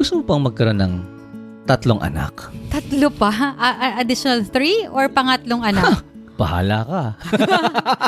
gusto 0.00 0.16
mo 0.16 0.24
pang 0.24 0.40
magkaroon 0.40 0.80
ng 0.80 0.94
tatlong 1.68 2.00
anak? 2.00 2.48
Tatlo 2.72 3.12
pa? 3.12 3.28
A- 3.60 3.76
a- 3.76 3.96
additional 4.00 4.40
three 4.48 4.88
or 4.88 5.12
pangatlong 5.12 5.60
anak? 5.60 6.00
Bahala 6.40 6.88
ka. 6.88 7.02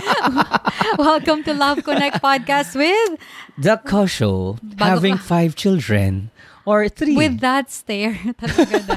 Welcome 0.97 1.45
to 1.45 1.53
Love 1.53 1.85
Connect 1.85 2.25
Podcast 2.25 2.73
with 2.81 3.21
The 3.61 3.77
Show, 4.09 4.57
Bago 4.81 4.89
having 5.05 5.21
five 5.21 5.53
children 5.53 6.33
or 6.65 6.89
three. 6.89 7.13
with 7.13 7.45
that 7.45 7.69
stare. 7.69 8.17
Talaga. 8.41 8.97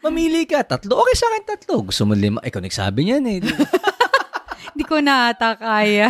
Mamili 0.00 0.48
ka, 0.48 0.64
tatlo. 0.64 0.96
Okay 0.96 1.12
sa 1.12 1.28
akin, 1.28 1.44
tatlo. 1.44 1.92
Gusto 1.92 2.08
mo 2.08 2.16
lima. 2.16 2.40
Ikaw 2.40 2.60
nagsabi 2.64 3.04
niyan 3.04 3.24
eh. 3.28 3.38
Hindi 4.72 4.84
ko 4.88 4.96
na 5.04 5.36
ata 5.36 5.60
kaya. 5.60 6.08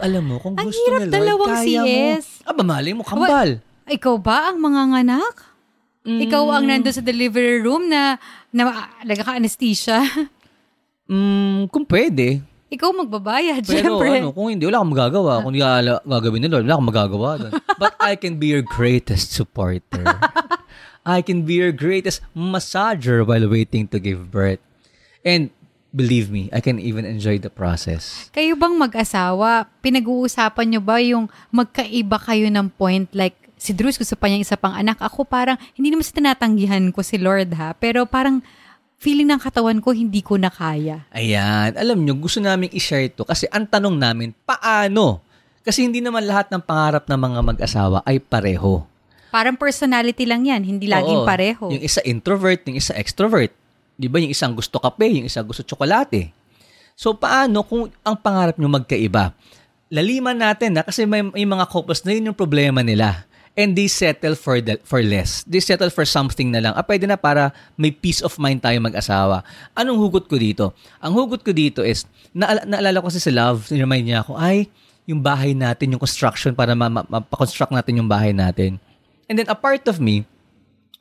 Alam 0.00 0.32
mo, 0.32 0.34
kung 0.40 0.56
Ang 0.56 0.72
gusto 0.72 0.80
hirap 0.88 1.04
ni 1.04 1.12
Lord, 1.12 1.12
dalawang 1.12 1.50
kaya 1.60 1.80
CS. 1.84 2.24
mo. 2.40 2.48
Ah, 2.48 2.54
mamali 2.56 2.90
mo, 2.96 3.04
kambal. 3.04 3.60
Ikaw 3.86 4.14
ba 4.16 4.50
ang 4.50 4.58
mga 4.58 4.82
nganak? 4.90 5.36
Ikaw 6.00 6.44
ang 6.50 6.64
Mm. 6.64 6.70
nandun 6.72 6.96
sa 6.96 7.04
delivery 7.04 7.60
room 7.60 7.86
na, 7.86 8.16
na 8.50 8.62
nagka-anesthesia. 9.02 10.00
Mm, 11.06 11.68
kung 11.68 11.84
pwede. 11.84 12.40
Ikaw 12.70 12.90
magbabayad, 12.94 13.66
Pero 13.66 13.98
syempre. 13.98 14.22
ano, 14.22 14.30
kung 14.30 14.46
hindi, 14.48 14.62
wala 14.62 14.78
akong 14.78 14.94
magagawa. 14.94 15.32
Kung 15.42 15.50
hindi 15.50 15.66
ala- 15.66 16.00
gagawin 16.00 16.40
ni 16.40 16.48
Lord, 16.48 16.64
wala 16.64 16.74
akong 16.78 16.90
magagawa 16.90 17.28
doon. 17.36 17.52
But 17.82 17.98
I 17.98 18.14
can 18.14 18.38
be 18.38 18.46
your 18.46 18.62
greatest 18.62 19.34
supporter. 19.34 20.06
I 21.02 21.18
can 21.20 21.42
be 21.42 21.58
your 21.58 21.72
greatest 21.72 22.22
massager 22.30 23.26
while 23.26 23.42
waiting 23.48 23.90
to 23.90 23.98
give 23.98 24.30
birth. 24.30 24.62
And 25.26 25.50
believe 25.90 26.30
me, 26.30 26.46
I 26.52 26.62
can 26.62 26.78
even 26.78 27.02
enjoy 27.02 27.42
the 27.42 27.50
process. 27.50 28.30
Kayo 28.30 28.54
bang 28.54 28.78
mag-asawa, 28.78 29.66
pinag-uusapan 29.82 30.66
nyo 30.70 30.80
ba 30.80 31.02
yung 31.02 31.26
magkaiba 31.50 32.22
kayo 32.22 32.46
ng 32.46 32.70
point? 32.78 33.10
Like, 33.10 33.34
si 33.60 33.76
Drews 33.76 34.00
gusto 34.00 34.16
pa 34.16 34.32
niya 34.32 34.40
isa 34.40 34.56
pang 34.56 34.72
anak. 34.72 34.96
Ako 35.04 35.28
parang, 35.28 35.60
hindi 35.76 35.92
naman 35.92 36.02
sa 36.02 36.16
tinatanggihan 36.16 36.80
ko 36.96 37.04
si 37.04 37.20
Lord 37.20 37.52
ha, 37.60 37.76
pero 37.76 38.08
parang 38.08 38.40
feeling 38.96 39.28
ng 39.28 39.40
katawan 39.40 39.84
ko, 39.84 39.92
hindi 39.92 40.24
ko 40.24 40.40
na 40.40 40.48
kaya. 40.48 41.04
Ayan, 41.12 41.76
alam 41.76 42.00
nyo, 42.00 42.16
gusto 42.16 42.40
namin 42.40 42.72
i-share 42.72 43.12
ito 43.12 43.28
kasi 43.28 43.44
ang 43.52 43.68
tanong 43.68 44.00
namin, 44.00 44.32
paano? 44.48 45.20
Kasi 45.60 45.84
hindi 45.84 46.00
naman 46.00 46.24
lahat 46.24 46.48
ng 46.48 46.64
pangarap 46.64 47.04
ng 47.04 47.20
mga 47.20 47.40
mag-asawa 47.44 48.00
ay 48.08 48.16
pareho. 48.16 48.80
Parang 49.28 49.54
personality 49.54 50.24
lang 50.24 50.48
yan, 50.48 50.64
hindi 50.64 50.88
laging 50.88 51.22
Oo. 51.22 51.28
pareho. 51.28 51.64
Yung 51.68 51.84
isa 51.84 52.00
introvert, 52.02 52.64
yung 52.64 52.80
isa 52.80 52.96
extrovert. 52.96 53.52
Di 53.94 54.08
ba? 54.08 54.16
Yung 54.18 54.32
isang 54.32 54.56
gusto 54.56 54.80
kape, 54.80 55.06
yung 55.06 55.28
isa 55.28 55.44
gusto 55.44 55.60
tsokolate. 55.60 56.32
So, 56.96 57.12
paano 57.16 57.60
kung 57.64 57.92
ang 58.02 58.16
pangarap 58.16 58.56
nyo 58.56 58.68
magkaiba? 58.72 59.36
Laliman 59.92 60.36
natin 60.36 60.76
na 60.76 60.82
kasi 60.82 61.04
may, 61.04 61.24
may 61.24 61.44
mga 61.44 61.68
couples 61.68 62.02
na 62.04 62.16
yun 62.16 62.32
yung 62.32 62.36
problema 62.36 62.80
nila. 62.80 63.28
And 63.60 63.76
they 63.76 63.92
settle 63.92 64.40
for 64.40 64.56
the, 64.64 64.80
for 64.88 65.04
less. 65.04 65.44
They 65.44 65.60
settle 65.60 65.92
for 65.92 66.08
something 66.08 66.48
na 66.48 66.64
lang. 66.64 66.72
Ah, 66.72 66.80
pwede 66.80 67.04
na 67.04 67.20
para 67.20 67.52
may 67.76 67.92
peace 67.92 68.24
of 68.24 68.40
mind 68.40 68.64
tayo 68.64 68.80
mag-asawa. 68.80 69.44
Anong 69.76 70.00
hugot 70.00 70.32
ko 70.32 70.40
dito? 70.40 70.72
Ang 71.04 71.12
hugot 71.12 71.44
ko 71.44 71.52
dito 71.52 71.84
is, 71.84 72.08
naala, 72.32 72.64
naalala 72.64 73.04
ko 73.04 73.12
kasi 73.12 73.20
si 73.20 73.28
Love, 73.28 73.68
remind 73.68 74.08
niya 74.08 74.24
ako, 74.24 74.40
ay, 74.40 74.64
yung 75.04 75.20
bahay 75.20 75.52
natin, 75.52 75.92
yung 75.92 76.00
construction 76.00 76.56
para 76.56 76.72
ma- 76.72 76.88
ma- 76.88 77.04
mapakonstruct 77.04 77.68
natin 77.68 78.00
yung 78.00 78.08
bahay 78.08 78.32
natin. 78.32 78.80
And 79.28 79.36
then 79.36 79.52
a 79.52 79.58
part 79.58 79.84
of 79.92 80.00
me 80.00 80.24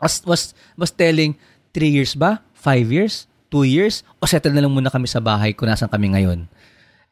was 0.04 0.20
was 0.28 0.52
was 0.76 0.92
telling, 0.92 1.40
three 1.72 1.90
years 1.96 2.12
ba? 2.12 2.44
Five 2.52 2.92
years? 2.92 3.30
Two 3.48 3.64
years? 3.64 4.04
O 4.20 4.28
settle 4.28 4.52
na 4.52 4.68
lang 4.68 4.74
muna 4.76 4.92
kami 4.92 5.08
sa 5.08 5.24
bahay 5.24 5.56
kung 5.56 5.72
nasan 5.72 5.88
kami 5.88 6.12
ngayon. 6.12 6.46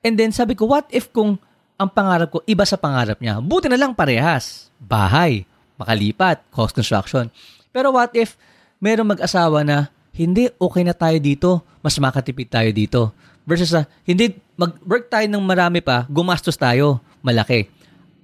And 0.04 0.14
then 0.20 0.36
sabi 0.36 0.60
ko, 0.60 0.68
what 0.68 0.92
if 0.92 1.08
kung 1.16 1.40
ang 1.78 1.90
pangarap 1.94 2.34
ko 2.34 2.42
iba 2.50 2.66
sa 2.66 2.76
pangarap 2.76 3.22
niya? 3.22 3.38
Buti 3.38 3.70
na 3.70 3.78
lang 3.78 3.94
parehas. 3.94 4.74
Bahay, 4.82 5.46
makalipat, 5.78 6.42
cost 6.50 6.74
construction. 6.74 7.30
Pero 7.70 7.94
what 7.94 8.10
if 8.18 8.34
merong 8.82 9.14
mag-asawa 9.14 9.62
na 9.62 9.94
hindi, 10.18 10.50
okay 10.58 10.82
na 10.82 10.98
tayo 10.98 11.18
dito, 11.22 11.62
mas 11.86 11.94
makatipid 12.02 12.50
tayo 12.50 12.70
dito. 12.74 13.02
Versus 13.46 13.70
sa, 13.70 13.86
hindi, 14.02 14.34
mag-work 14.58 15.14
tayo 15.14 15.30
ng 15.30 15.46
marami 15.46 15.80
pa, 15.86 16.10
gumastos 16.10 16.58
tayo, 16.58 17.00
malaki. 17.22 17.70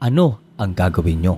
Ano 0.02 0.42
ang 0.58 0.74
gagawin 0.74 1.22
nyo? 1.22 1.36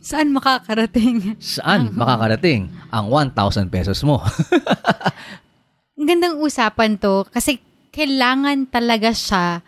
Saan 0.00 0.32
makakarating? 0.32 1.36
Saan 1.36 1.92
makakarating 1.92 2.72
ang 2.88 3.12
1,000 3.12 3.68
pesos 3.68 4.00
mo? 4.00 4.24
Ang 6.00 6.08
gandang 6.08 6.40
usapan 6.40 6.96
to 6.96 7.28
kasi 7.28 7.60
kailangan 7.92 8.64
talaga 8.72 9.12
siya 9.12 9.60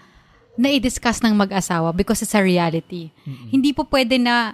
na 0.55 0.69
i-discuss 0.69 1.21
ng 1.21 1.33
mag-asawa 1.33 1.91
because 1.91 2.21
it's 2.21 2.33
a 2.33 2.41
reality. 2.41 3.09
Hindi 3.49 3.73
po 3.73 3.85
pwede 3.87 4.17
na 4.17 4.53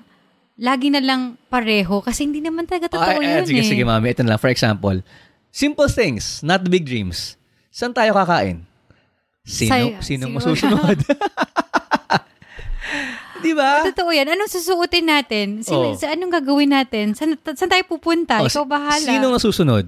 lagi 0.54 0.88
na 0.88 0.98
lang 0.98 1.34
pareho 1.46 1.98
kasi 2.00 2.22
hindi 2.22 2.38
naman 2.38 2.66
talaga 2.66 2.90
totoo 2.90 3.18
Ay, 3.18 3.24
ay, 3.24 3.34
yun 3.36 3.46
sige, 3.46 3.62
eh. 3.62 3.68
sige, 3.68 3.82
mami. 3.82 4.10
Ito 4.10 4.22
na 4.22 4.34
lang. 4.34 4.40
For 4.40 4.48
example, 4.48 5.02
simple 5.48 5.86
things, 5.86 6.38
not 6.40 6.62
big 6.64 6.82
dreams. 6.82 7.34
Saan 7.68 7.90
tayo 7.90 8.10
kakain? 8.12 8.62
Sino, 9.42 9.70
Say- 9.70 9.94
sino 10.04 10.26
sino- 10.26 10.34
mo 10.34 10.38
susunod? 10.38 10.98
Di 13.38 13.54
ba? 13.54 13.86
Totoo 13.86 14.10
yan. 14.10 14.26
Anong 14.28 14.50
susuotin 14.50 15.06
natin? 15.06 15.46
Sino, 15.62 15.92
Oh. 15.92 15.94
sa 15.94 16.10
anong 16.10 16.32
gagawin 16.32 16.74
natin? 16.74 17.14
Saan, 17.14 17.38
saan 17.38 17.70
tayo 17.70 17.84
pupunta? 17.86 18.42
Oh, 18.42 18.50
Ikaw 18.50 18.66
bahala. 18.66 18.98
Sino 18.98 19.30
ang 19.30 19.38
susunod? 19.38 19.86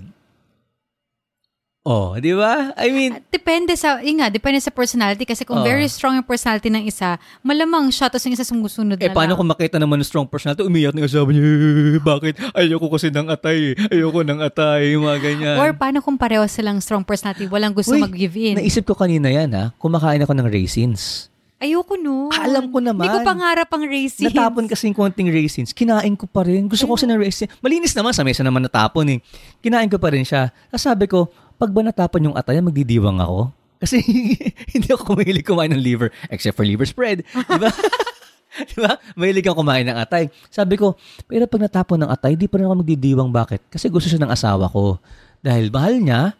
Oh, 1.80 2.12
di 2.20 2.36
ba? 2.36 2.76
I 2.76 2.92
mean, 2.92 3.24
Depende 3.32 3.72
sa, 3.72 4.04
yun 4.04 4.20
nga, 4.20 4.28
depende 4.28 4.60
sa 4.60 4.68
personality 4.68 5.24
kasi 5.24 5.48
kung 5.48 5.64
Oo. 5.64 5.66
very 5.66 5.88
strong 5.88 6.12
yung 6.12 6.28
personality 6.28 6.68
ng 6.68 6.84
isa, 6.84 7.16
malamang 7.40 7.88
siya 7.88 8.12
tapos 8.12 8.28
yung 8.28 8.36
isa 8.36 8.44
sumusunod 8.44 9.00
eh 9.00 9.08
na 9.08 9.16
paano 9.16 9.32
lang. 9.32 9.38
kung 9.40 9.48
makita 9.48 9.80
naman 9.80 9.96
ng 9.96 10.04
strong 10.04 10.28
personality, 10.28 10.60
umiyak 10.60 10.92
ng 10.92 11.08
asawa 11.08 11.32
niya, 11.32 11.40
"Eh, 11.40 12.00
bakit? 12.04 12.36
Ayoko 12.52 12.92
kasi 12.92 13.08
ng 13.08 13.32
atay. 13.32 13.72
Ayoko 13.88 14.20
ng 14.20 14.44
atay. 14.44 14.92
Yung 14.92 15.08
mga 15.08 15.18
ganyan. 15.24 15.56
Or 15.56 15.72
paano 15.72 16.04
kung 16.04 16.20
pareho 16.20 16.44
silang 16.52 16.84
strong 16.84 17.00
personality, 17.00 17.48
walang 17.48 17.72
gusto 17.72 17.96
Uy, 17.96 18.04
mag-give 18.04 18.36
in? 18.36 18.60
Naisip 18.60 18.84
ko 18.84 18.92
kanina 18.92 19.32
yan 19.32 19.48
ha, 19.56 19.72
kumakain 19.80 20.20
ako 20.20 20.36
ng 20.36 20.52
raisins. 20.52 21.32
Ayoko 21.60 21.96
no. 21.96 22.28
Alam 22.32 22.72
ko 22.72 22.80
naman. 22.80 23.08
Hindi 23.08 23.20
ko 23.20 23.24
pangarap 23.24 23.68
ang 23.72 23.84
racing. 23.88 24.32
Natapon 24.32 24.64
kasi 24.68 24.88
yung 24.88 24.96
konting 24.96 25.28
raisins. 25.28 25.72
Kinain 25.72 26.12
ko 26.16 26.24
pa 26.24 26.44
rin. 26.44 26.64
Gusto 26.68 26.88
ko 26.88 26.96
kasi 26.96 27.04
ng 27.04 27.20
raisins. 27.20 27.52
Malinis 27.60 27.92
naman. 27.92 28.16
Sa 28.16 28.24
mesa 28.24 28.40
naman 28.40 28.64
natapon 28.64 29.04
eh. 29.12 29.18
Kinain 29.60 29.84
ko 29.92 30.00
pa 30.00 30.08
rin 30.08 30.24
siya. 30.24 30.48
Tapos 30.72 30.84
sabi 30.88 31.04
ko, 31.04 31.28
pag 31.60 31.68
ba 31.76 31.84
natapon 31.84 32.32
yung 32.32 32.36
atay, 32.40 32.56
magdidiwang 32.64 33.20
ako. 33.20 33.52
Kasi 33.76 34.00
hindi 34.72 34.88
ako 34.88 35.12
kumahilig 35.12 35.44
kumain 35.44 35.72
ng 35.76 35.84
liver. 35.84 36.08
Except 36.32 36.56
for 36.56 36.64
liver 36.64 36.88
spread. 36.88 37.20
Di 37.28 37.60
ba? 37.60 37.68
Di 38.68 38.76
ba? 38.76 38.96
Mahilig 39.14 39.44
kang 39.46 39.56
kumain 39.56 39.84
ng 39.84 39.94
atay. 39.94 40.32
Sabi 40.48 40.80
ko, 40.80 40.96
pero 41.28 41.46
pag 41.46 41.62
natapon 41.64 42.02
ng 42.02 42.10
atay, 42.10 42.34
di 42.34 42.50
pa 42.50 42.58
rin 42.58 42.66
ako 42.66 42.82
magdidiwang. 42.82 43.30
Bakit? 43.30 43.70
Kasi 43.70 43.86
gusto 43.88 44.10
siya 44.10 44.20
ng 44.20 44.32
asawa 44.32 44.66
ko. 44.68 44.98
Dahil 45.40 45.70
mahal 45.70 46.02
niya. 46.02 46.34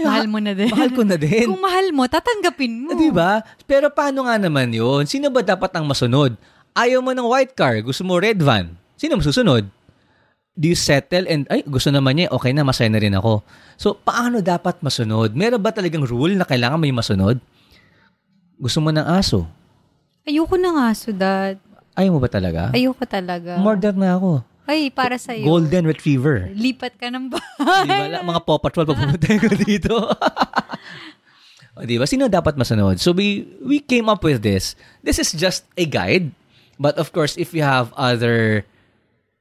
mahal 0.00 0.30
mo 0.30 0.38
na 0.38 0.52
din. 0.54 0.70
Mahal 0.70 0.90
ko 0.94 1.02
na 1.02 1.16
din. 1.18 1.48
kung 1.50 1.60
mahal 1.60 1.90
mo, 1.90 2.06
tatanggapin 2.06 2.72
mo. 2.86 2.94
Di 2.94 3.10
ba? 3.10 3.42
Pero 3.66 3.90
paano 3.90 4.24
nga 4.30 4.38
naman 4.38 4.70
yun? 4.70 5.04
Sino 5.10 5.28
ba 5.28 5.42
dapat 5.42 5.74
ang 5.74 5.84
masunod? 5.84 6.38
Ayaw 6.76 7.02
mo 7.02 7.12
ng 7.16 7.26
white 7.26 7.56
car, 7.56 7.80
gusto 7.82 8.04
mo 8.06 8.20
red 8.20 8.38
van. 8.40 8.72
Sino 8.96 9.18
masusunod? 9.18 9.66
Do 10.56 10.66
you 10.66 10.74
settle 10.74 11.28
and, 11.28 11.44
ay, 11.52 11.60
gusto 11.62 11.92
naman 11.92 12.16
niya, 12.16 12.32
okay 12.32 12.56
na, 12.56 12.64
masaya 12.64 12.88
na 12.88 12.96
rin 12.96 13.12
ako. 13.12 13.44
So, 13.76 13.92
paano 13.92 14.40
dapat 14.40 14.80
masunod? 14.80 15.36
Meron 15.36 15.60
ba 15.60 15.68
talagang 15.68 16.00
rule 16.02 16.32
na 16.32 16.48
kailangan 16.48 16.80
may 16.80 16.96
masunod? 16.96 17.36
Gusto 18.56 18.80
mo 18.80 18.88
ng 18.88 19.04
aso? 19.04 19.44
Ayoko 20.24 20.56
na 20.56 20.72
nga, 20.72 20.88
so 20.96 21.12
dad. 21.12 21.60
Ayaw 21.92 22.16
mo 22.16 22.20
ba 22.24 22.32
talaga? 22.32 22.72
Ayoko 22.72 23.04
talaga. 23.04 23.60
Murder 23.60 23.92
na 23.92 24.16
ako. 24.16 24.40
Ay, 24.64 24.88
para 24.88 25.20
sa'yo. 25.20 25.44
Golden 25.44 25.84
Retriever. 25.86 26.48
Lipat 26.50 26.96
ka 26.96 27.12
ng 27.12 27.28
Di 27.28 27.36
bahay. 27.36 27.86
ba? 27.86 28.18
La- 28.18 28.24
Mga 28.24 28.40
Paw 28.42 28.58
Patrol, 28.58 28.88
papupunta 28.88 29.28
ko 29.36 29.48
dito. 29.60 29.94
o, 31.76 31.84
di 31.84 32.00
ba? 32.00 32.08
Sino 32.08 32.26
dapat 32.26 32.56
masunod? 32.56 32.96
So, 32.98 33.12
we, 33.12 33.44
we 33.60 33.78
came 33.78 34.08
up 34.08 34.24
with 34.24 34.40
this. 34.40 34.72
This 35.04 35.20
is 35.20 35.30
just 35.36 35.68
a 35.76 35.84
guide. 35.84 36.32
But 36.76 36.96
of 36.96 37.12
course, 37.12 37.36
if 37.36 37.52
you 37.52 37.62
have 37.62 37.92
other 37.96 38.64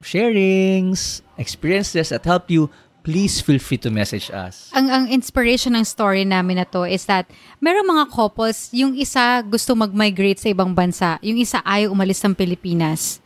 sharings, 0.04 1.22
experiences 1.38 2.10
that 2.10 2.26
help 2.26 2.52
you, 2.52 2.70
please 3.06 3.40
feel 3.40 3.62
free 3.62 3.78
to 3.78 3.94
message 3.94 4.34
us. 4.34 4.74
ang 4.74 4.90
ang 4.90 5.06
inspiration 5.14 5.78
ng 5.78 5.86
story 5.86 6.26
namin 6.26 6.58
na 6.58 6.66
to 6.66 6.84
is 6.90 7.06
that 7.06 7.30
merong 7.62 7.86
mga 7.86 8.06
couples, 8.10 8.74
yung 8.74 8.98
isa 8.98 9.46
gusto 9.46 9.78
mag-migrate 9.78 10.42
sa 10.42 10.50
ibang 10.50 10.74
bansa, 10.74 11.22
yung 11.22 11.38
isa 11.38 11.62
ayaw 11.62 11.94
umalis 11.94 12.20
ng 12.26 12.34
Pilipinas. 12.34 13.22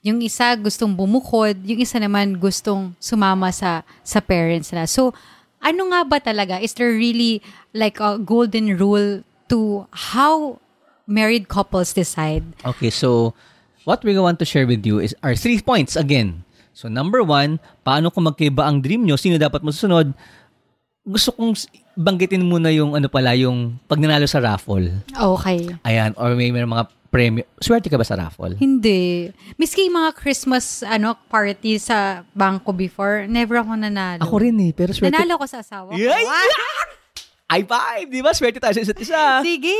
Yung 0.00 0.24
isa 0.24 0.56
gustong 0.56 0.96
bumukod, 0.96 1.60
yung 1.60 1.76
isa 1.76 2.00
naman 2.00 2.40
gustong 2.40 2.96
sumama 2.96 3.52
sa 3.52 3.84
sa 4.00 4.18
parents 4.24 4.72
nila. 4.72 4.88
So, 4.88 5.12
ano 5.60 5.92
nga 5.92 6.00
ba 6.08 6.18
talaga? 6.18 6.56
Is 6.56 6.72
there 6.72 6.88
really 6.88 7.44
like 7.76 8.00
a 8.00 8.16
golden 8.16 8.80
rule 8.80 9.20
to 9.52 9.84
how 9.92 10.56
married 11.04 11.52
couples 11.52 11.92
decide? 11.92 12.48
Okay, 12.64 12.88
so 12.88 13.36
what 13.84 14.02
we 14.04 14.16
want 14.16 14.38
to 14.40 14.46
share 14.48 14.66
with 14.66 14.84
you 14.84 15.00
is 15.00 15.16
our 15.24 15.36
three 15.36 15.60
points 15.60 15.96
again. 15.96 16.44
So 16.72 16.88
number 16.88 17.20
one, 17.20 17.60
paano 17.84 18.08
kung 18.12 18.24
magkaiba 18.24 18.64
ang 18.64 18.80
dream 18.80 19.04
nyo? 19.04 19.16
Sino 19.18 19.36
dapat 19.36 19.60
masusunod? 19.60 20.12
Gusto 21.04 21.32
kong 21.34 21.56
banggitin 21.96 22.44
muna 22.44 22.70
yung 22.72 22.94
ano 22.96 23.08
pala, 23.08 23.34
yung 23.36 23.80
pag 23.88 24.00
nanalo 24.00 24.24
sa 24.28 24.40
raffle. 24.40 25.04
Okay. 25.12 25.68
Ayan, 25.84 26.14
or 26.16 26.32
may, 26.36 26.52
may 26.52 26.64
mga 26.64 26.88
premium. 27.10 27.44
Swerte 27.58 27.90
ka 27.90 27.98
ba 27.98 28.06
sa 28.06 28.16
raffle? 28.16 28.54
Hindi. 28.56 29.28
Miski 29.58 29.90
yung 29.90 29.98
mga 29.98 30.14
Christmas 30.14 30.86
ano 30.86 31.18
party 31.28 31.76
sa 31.76 32.22
bangko 32.32 32.70
before, 32.72 33.26
never 33.26 33.58
ako 33.58 33.74
nanalo. 33.76 34.22
Ako 34.22 34.40
rin 34.40 34.56
eh, 34.62 34.72
pero 34.72 34.94
swerte. 34.94 35.10
Nanalo 35.10 35.36
ko 35.36 35.46
sa 35.50 35.60
asawa 35.60 35.92
ko. 35.92 35.98
Yay! 35.98 36.24
Wow! 36.24 36.50
High 37.50 37.66
five! 37.66 38.06
Di 38.06 38.20
ba? 38.22 38.30
Swerte 38.30 38.62
tayo 38.62 38.72
sa 38.78 38.82
isa't 38.86 39.00
isa. 39.02 39.42
Sige! 39.42 39.74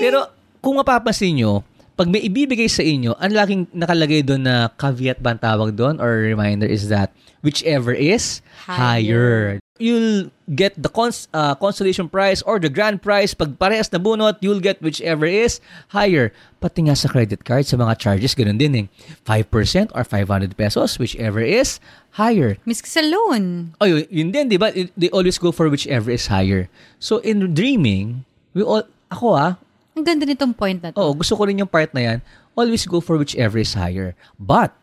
Pero 0.00 0.24
kung 0.64 0.80
mapapansin 0.80 1.36
nyo, 1.36 1.60
pag 1.96 2.08
may 2.08 2.22
ibibigay 2.22 2.68
sa 2.68 2.82
inyo, 2.82 3.14
ang 3.16 3.32
laging 3.32 3.62
nakalagay 3.72 4.22
doon 4.22 4.42
na 4.44 4.68
caveat 4.74 5.20
ba 5.20 5.34
ang 5.34 5.40
tawag 5.40 5.74
doon 5.74 6.00
or 6.00 6.24
reminder 6.24 6.66
is 6.66 6.88
that 6.88 7.12
whichever 7.40 7.92
is 7.92 8.40
higher. 8.66 9.56
Higher. 9.56 9.60
You'll 9.80 10.28
get 10.44 10.76
the 10.76 10.92
cons- 10.92 11.24
uh, 11.32 11.56
consolation 11.56 12.04
prize 12.12 12.44
or 12.44 12.60
the 12.60 12.68
grand 12.68 13.00
prize. 13.00 13.32
Pag 13.32 13.56
parehas 13.56 13.88
na 13.88 13.96
bunot, 13.96 14.36
you'll 14.44 14.60
get 14.60 14.76
whichever 14.84 15.24
is 15.24 15.56
higher. 15.88 16.36
Pati 16.60 16.84
nga 16.84 16.92
sa 16.92 17.08
credit 17.08 17.48
card, 17.48 17.64
sa 17.64 17.80
mga 17.80 17.96
charges, 17.96 18.36
ganun 18.36 18.60
din 18.60 18.76
eh. 18.76 18.86
5% 19.24 19.48
or 19.96 20.04
500 20.04 20.52
pesos, 20.52 21.00
whichever 21.00 21.40
is 21.40 21.80
higher. 22.20 22.60
Miski 22.68 22.92
sa 22.92 23.00
loan. 23.00 23.72
Oh, 23.80 23.88
yun, 23.88 24.04
yun 24.12 24.28
din, 24.28 24.52
di 24.52 24.60
ba? 24.60 24.68
It- 24.76 24.92
They 25.00 25.08
always 25.16 25.40
go 25.40 25.48
for 25.48 25.72
whichever 25.72 26.12
is 26.12 26.28
higher. 26.28 26.68
So, 27.00 27.24
in 27.24 27.56
dreaming, 27.56 28.28
we 28.52 28.60
all, 28.60 28.84
ako 29.08 29.26
ah, 29.32 29.56
Ang 29.96 30.04
ganda 30.06 30.24
nitong 30.24 30.54
point 30.54 30.78
na 30.78 30.94
to. 30.94 30.98
Oo, 31.00 31.12
gusto 31.14 31.34
ko 31.34 31.44
rin 31.46 31.58
yung 31.58 31.70
part 31.70 31.90
na 31.92 32.02
yan. 32.02 32.18
Always 32.54 32.86
go 32.86 33.02
for 33.02 33.18
whichever 33.18 33.58
is 33.58 33.74
higher. 33.74 34.14
But, 34.38 34.74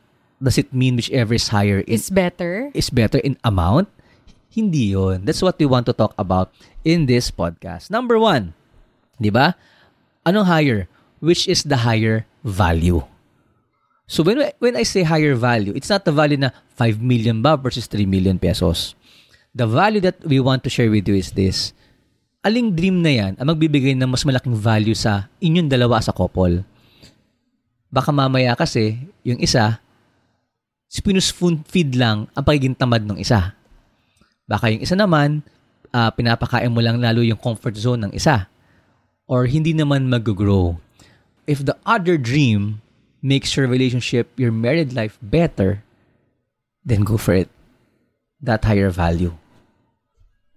does 0.42 0.57
it 0.57 0.74
mean 0.74 0.95
whichever 1.00 1.33
is 1.33 1.50
higher 1.50 1.81
is, 1.88 2.09
better. 2.09 2.71
is 2.74 2.89
better 2.89 3.19
in 3.19 3.39
amount? 3.44 3.88
Hindi 4.51 4.98
yon. 4.98 5.24
That's 5.24 5.42
what 5.42 5.59
we 5.59 5.65
want 5.69 5.86
to 5.88 5.94
talk 5.94 6.13
about 6.18 6.51
in 6.83 7.06
this 7.06 7.30
podcast. 7.30 7.92
Number 7.92 8.18
one, 8.18 8.57
di 9.21 9.30
ba? 9.30 9.56
Anong 10.25 10.50
higher? 10.50 10.89
Which 11.19 11.48
is 11.48 11.63
the 11.63 11.88
higher 11.88 12.25
value. 12.44 13.06
So 14.07 14.24
when 14.24 14.39
when 14.63 14.80
I 14.80 14.88
say 14.88 15.04
higher 15.04 15.36
value, 15.36 15.75
it's 15.75 15.92
not 15.92 16.07
the 16.07 16.15
value 16.15 16.39
na 16.39 16.56
5 16.80 17.04
million 17.04 17.44
ba 17.44 17.59
versus 17.59 17.92
3 17.92 18.07
million 18.07 18.39
pesos. 18.39 18.95
The 19.51 19.68
value 19.68 20.00
that 20.07 20.24
we 20.24 20.39
want 20.39 20.63
to 20.63 20.71
share 20.71 20.88
with 20.88 21.09
you 21.12 21.19
is 21.19 21.36
this. 21.36 21.75
Aling 22.45 22.74
dream 22.74 23.01
na 23.01 23.12
yan 23.12 23.34
ang 23.36 23.48
magbibigay 23.50 23.98
ng 23.98 24.10
mas 24.10 24.22
malaking 24.22 24.54
value 24.54 24.94
sa 24.94 25.25
inyong 25.42 25.69
dalawa 25.69 25.98
sa 26.00 26.13
couple? 26.13 26.62
Baka 27.89 28.12
mamaya 28.13 28.54
kasi, 28.54 29.00
yung 29.25 29.39
isa, 29.42 29.80
spoon 30.88 31.63
feed 31.66 31.95
lang 31.95 32.28
ang 32.36 32.44
pagiging 32.44 32.78
tamad 32.78 33.04
ng 33.04 33.18
isa. 33.18 33.56
Baka 34.48 34.72
yung 34.72 34.84
isa 34.84 34.95
naman, 34.95 35.44
ah, 35.92 36.12
pinapakain 36.12 36.72
mo 36.72 36.80
lang 36.80 37.00
lalo 37.01 37.24
yung 37.24 37.39
comfort 37.39 37.75
zone 37.75 38.07
ng 38.07 38.13
isa. 38.16 38.48
Or 39.28 39.44
hindi 39.44 39.75
naman 39.75 40.07
mag-grow. 40.07 40.80
If 41.48 41.63
the 41.63 41.75
other 41.83 42.16
dream 42.16 42.80
makes 43.19 43.56
your 43.56 43.68
relationship, 43.68 44.31
your 44.40 44.56
married 44.56 44.95
life 44.95 45.19
better, 45.19 45.83
then 46.88 47.04
go 47.04 47.19
for 47.19 47.36
it. 47.36 47.51
That 48.40 48.63
higher 48.63 48.92
value. 48.92 49.36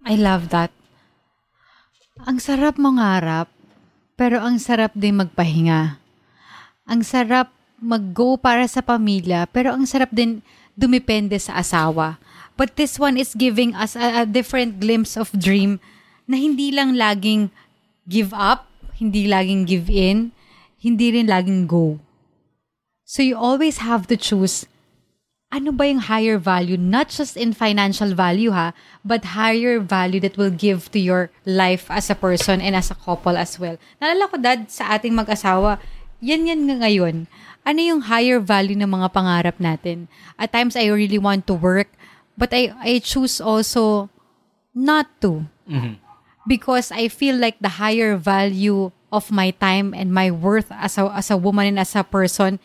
I 0.05 0.15
love 0.15 0.53
that. 0.55 0.71
Ang 2.21 2.37
sarap 2.37 2.77
mangarap, 2.77 3.49
pero 4.13 4.37
ang 4.45 4.61
sarap 4.61 4.93
din 4.93 5.17
magpahinga. 5.17 5.97
Ang 6.85 7.01
sarap 7.01 7.49
mag-go 7.81 8.37
para 8.37 8.69
sa 8.69 8.85
pamilya, 8.85 9.49
pero 9.49 9.73
ang 9.73 9.89
sarap 9.89 10.13
din 10.13 10.45
dumipende 10.77 11.41
sa 11.41 11.57
asawa. 11.57 12.21
But 12.53 12.77
this 12.77 13.01
one 13.01 13.17
is 13.17 13.33
giving 13.33 13.73
us 13.73 13.97
a, 13.97 14.21
a 14.21 14.29
different 14.29 14.77
glimpse 14.77 15.17
of 15.17 15.33
dream 15.33 15.81
na 16.29 16.37
hindi 16.37 16.69
lang 16.69 16.93
laging 16.93 17.49
give 18.05 18.37
up, 18.37 18.69
hindi 19.01 19.25
laging 19.25 19.65
give 19.65 19.89
in, 19.89 20.29
hindi 20.77 21.17
rin 21.17 21.25
laging 21.25 21.65
go. 21.65 21.97
So 23.01 23.25
you 23.25 23.33
always 23.33 23.81
have 23.81 24.05
to 24.13 24.15
choose 24.15 24.69
ano 25.51 25.75
ba 25.75 25.83
yung 25.83 25.99
higher 25.99 26.39
value, 26.39 26.79
not 26.79 27.11
just 27.11 27.35
in 27.35 27.51
financial 27.51 28.15
value 28.15 28.55
ha, 28.55 28.71
but 29.03 29.35
higher 29.35 29.83
value 29.83 30.23
that 30.23 30.39
will 30.39 30.49
give 30.49 30.87
to 30.95 30.99
your 30.99 31.27
life 31.43 31.91
as 31.91 32.07
a 32.07 32.15
person 32.15 32.63
and 32.63 32.73
as 32.73 32.89
a 32.89 32.95
couple 32.95 33.35
as 33.35 33.59
well. 33.59 33.75
Nalala 33.99 34.31
ko 34.31 34.39
dad 34.39 34.71
sa 34.71 34.95
ating 34.95 35.11
mag-asawa, 35.11 35.77
yan 36.23 36.47
yan 36.47 36.71
nga 36.71 36.87
ngayon. 36.87 37.27
Ano 37.67 37.79
yung 37.83 38.01
higher 38.07 38.39
value 38.39 38.79
ng 38.79 38.89
mga 38.89 39.11
pangarap 39.11 39.59
natin? 39.59 40.07
At 40.39 40.55
times 40.55 40.79
I 40.79 40.87
really 40.87 41.19
want 41.19 41.45
to 41.51 41.53
work, 41.53 41.91
but 42.39 42.55
I 42.55 42.71
I 42.79 43.03
choose 43.03 43.43
also 43.43 44.07
not 44.71 45.11
to 45.19 45.45
because 46.47 46.95
I 46.95 47.11
feel 47.11 47.35
like 47.35 47.59
the 47.59 47.75
higher 47.77 48.15
value 48.15 48.95
of 49.11 49.29
my 49.29 49.51
time 49.51 49.91
and 49.91 50.15
my 50.15 50.31
worth 50.31 50.71
as 50.71 50.95
a 50.95 51.11
as 51.11 51.27
a 51.29 51.37
woman 51.37 51.75
and 51.75 51.77
as 51.77 51.93
a 51.93 52.07
person 52.07 52.57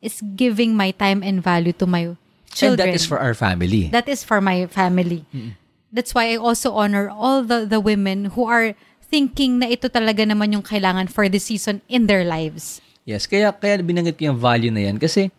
is 0.00 0.24
giving 0.34 0.72
my 0.72 0.90
time 0.96 1.20
and 1.20 1.44
value 1.44 1.76
to 1.76 1.84
my 1.84 2.16
children. 2.52 2.88
And 2.88 2.94
that 2.94 2.94
is 2.94 3.06
for 3.06 3.18
our 3.18 3.34
family. 3.34 3.88
That 3.88 4.08
is 4.08 4.22
for 4.22 4.40
my 4.40 4.66
family. 4.66 5.24
That's 5.90 6.14
why 6.14 6.30
I 6.30 6.36
also 6.36 6.74
honor 6.78 7.10
all 7.10 7.42
the 7.42 7.66
the 7.66 7.82
women 7.82 8.36
who 8.36 8.46
are 8.46 8.78
thinking 9.10 9.58
na 9.58 9.66
ito 9.66 9.90
talaga 9.90 10.22
naman 10.22 10.54
yung 10.54 10.62
kailangan 10.62 11.10
for 11.10 11.26
this 11.26 11.50
season 11.50 11.82
in 11.90 12.06
their 12.06 12.22
lives. 12.22 12.78
Yes, 13.02 13.26
kaya 13.26 13.50
kaya 13.50 13.82
binanggit 13.82 14.14
ko 14.14 14.30
yung 14.30 14.38
value 14.38 14.70
na 14.70 14.86
yan 14.86 15.02
kasi 15.02 15.34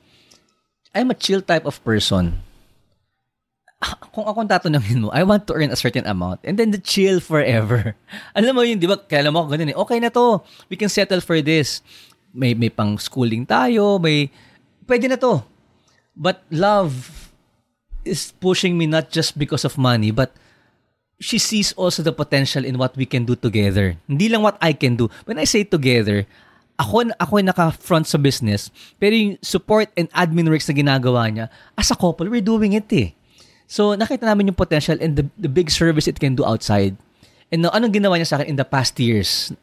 I'm 0.92 1.08
a 1.08 1.16
chill 1.16 1.40
type 1.40 1.64
of 1.64 1.80
person. 1.88 2.44
Kung 4.14 4.28
akong 4.28 4.52
tatanungin 4.52 5.08
mo, 5.08 5.10
I 5.16 5.24
want 5.24 5.48
to 5.48 5.56
earn 5.56 5.72
a 5.72 5.80
certain 5.80 6.04
amount 6.04 6.44
and 6.44 6.60
then 6.60 6.76
the 6.76 6.82
chill 6.84 7.24
forever. 7.24 7.96
Alam 8.38 8.60
mo 8.60 8.62
yun, 8.68 8.76
di 8.76 8.92
ba? 8.92 9.00
Kaya 9.00 9.26
alam 9.26 9.34
mo 9.34 9.48
ako 9.48 9.56
ganun 9.56 9.72
eh. 9.72 9.78
Okay 9.88 10.00
na 10.04 10.12
to. 10.12 10.44
We 10.68 10.76
can 10.76 10.92
settle 10.92 11.24
for 11.24 11.40
this. 11.40 11.80
May, 12.36 12.52
may 12.56 12.72
pang 12.72 13.00
schooling 13.00 13.44
tayo, 13.44 14.00
may, 14.00 14.32
pwede 14.88 15.08
na 15.08 15.20
to. 15.20 15.44
But 16.16 16.44
love 16.52 17.32
is 18.04 18.34
pushing 18.42 18.78
me 18.78 18.88
not 18.88 19.12
just 19.12 19.38
because 19.38 19.64
of 19.64 19.78
money, 19.78 20.12
but 20.12 20.34
she 21.22 21.38
sees 21.38 21.72
also 21.78 22.02
the 22.02 22.12
potential 22.12 22.66
in 22.66 22.78
what 22.82 22.98
we 22.98 23.06
can 23.06 23.26
do 23.26 23.38
together. 23.38 23.96
Hindi 24.10 24.30
lang 24.30 24.42
what 24.42 24.58
I 24.60 24.74
can 24.74 24.98
do. 24.98 25.08
When 25.26 25.38
I 25.38 25.46
say 25.46 25.64
together, 25.64 26.26
ako, 26.82 27.14
ako 27.22 27.32
yung 27.38 27.50
naka-front 27.54 28.10
sa 28.10 28.18
business, 28.18 28.74
pero 28.98 29.14
yung 29.14 29.38
support 29.46 29.94
and 29.94 30.10
admin 30.18 30.50
works 30.50 30.66
na 30.66 30.74
ginagawa 30.74 31.30
niya, 31.30 31.46
as 31.78 31.94
a 31.94 31.98
couple, 31.98 32.26
we're 32.26 32.42
doing 32.42 32.74
it 32.74 32.90
eh. 32.90 33.14
So, 33.70 33.94
nakita 33.94 34.26
namin 34.26 34.52
yung 34.52 34.60
potential 34.60 34.98
and 35.00 35.16
the, 35.16 35.26
the 35.38 35.48
big 35.48 35.70
service 35.70 36.10
it 36.10 36.20
can 36.20 36.36
do 36.36 36.44
outside. 36.44 36.98
And 37.54 37.62
now, 37.64 37.72
anong 37.72 37.94
ginawa 37.96 38.18
niya 38.18 38.34
sa 38.34 38.36
akin 38.42 38.58
in 38.58 38.60
the 38.60 38.68
past 38.68 38.98
years? 39.00 39.54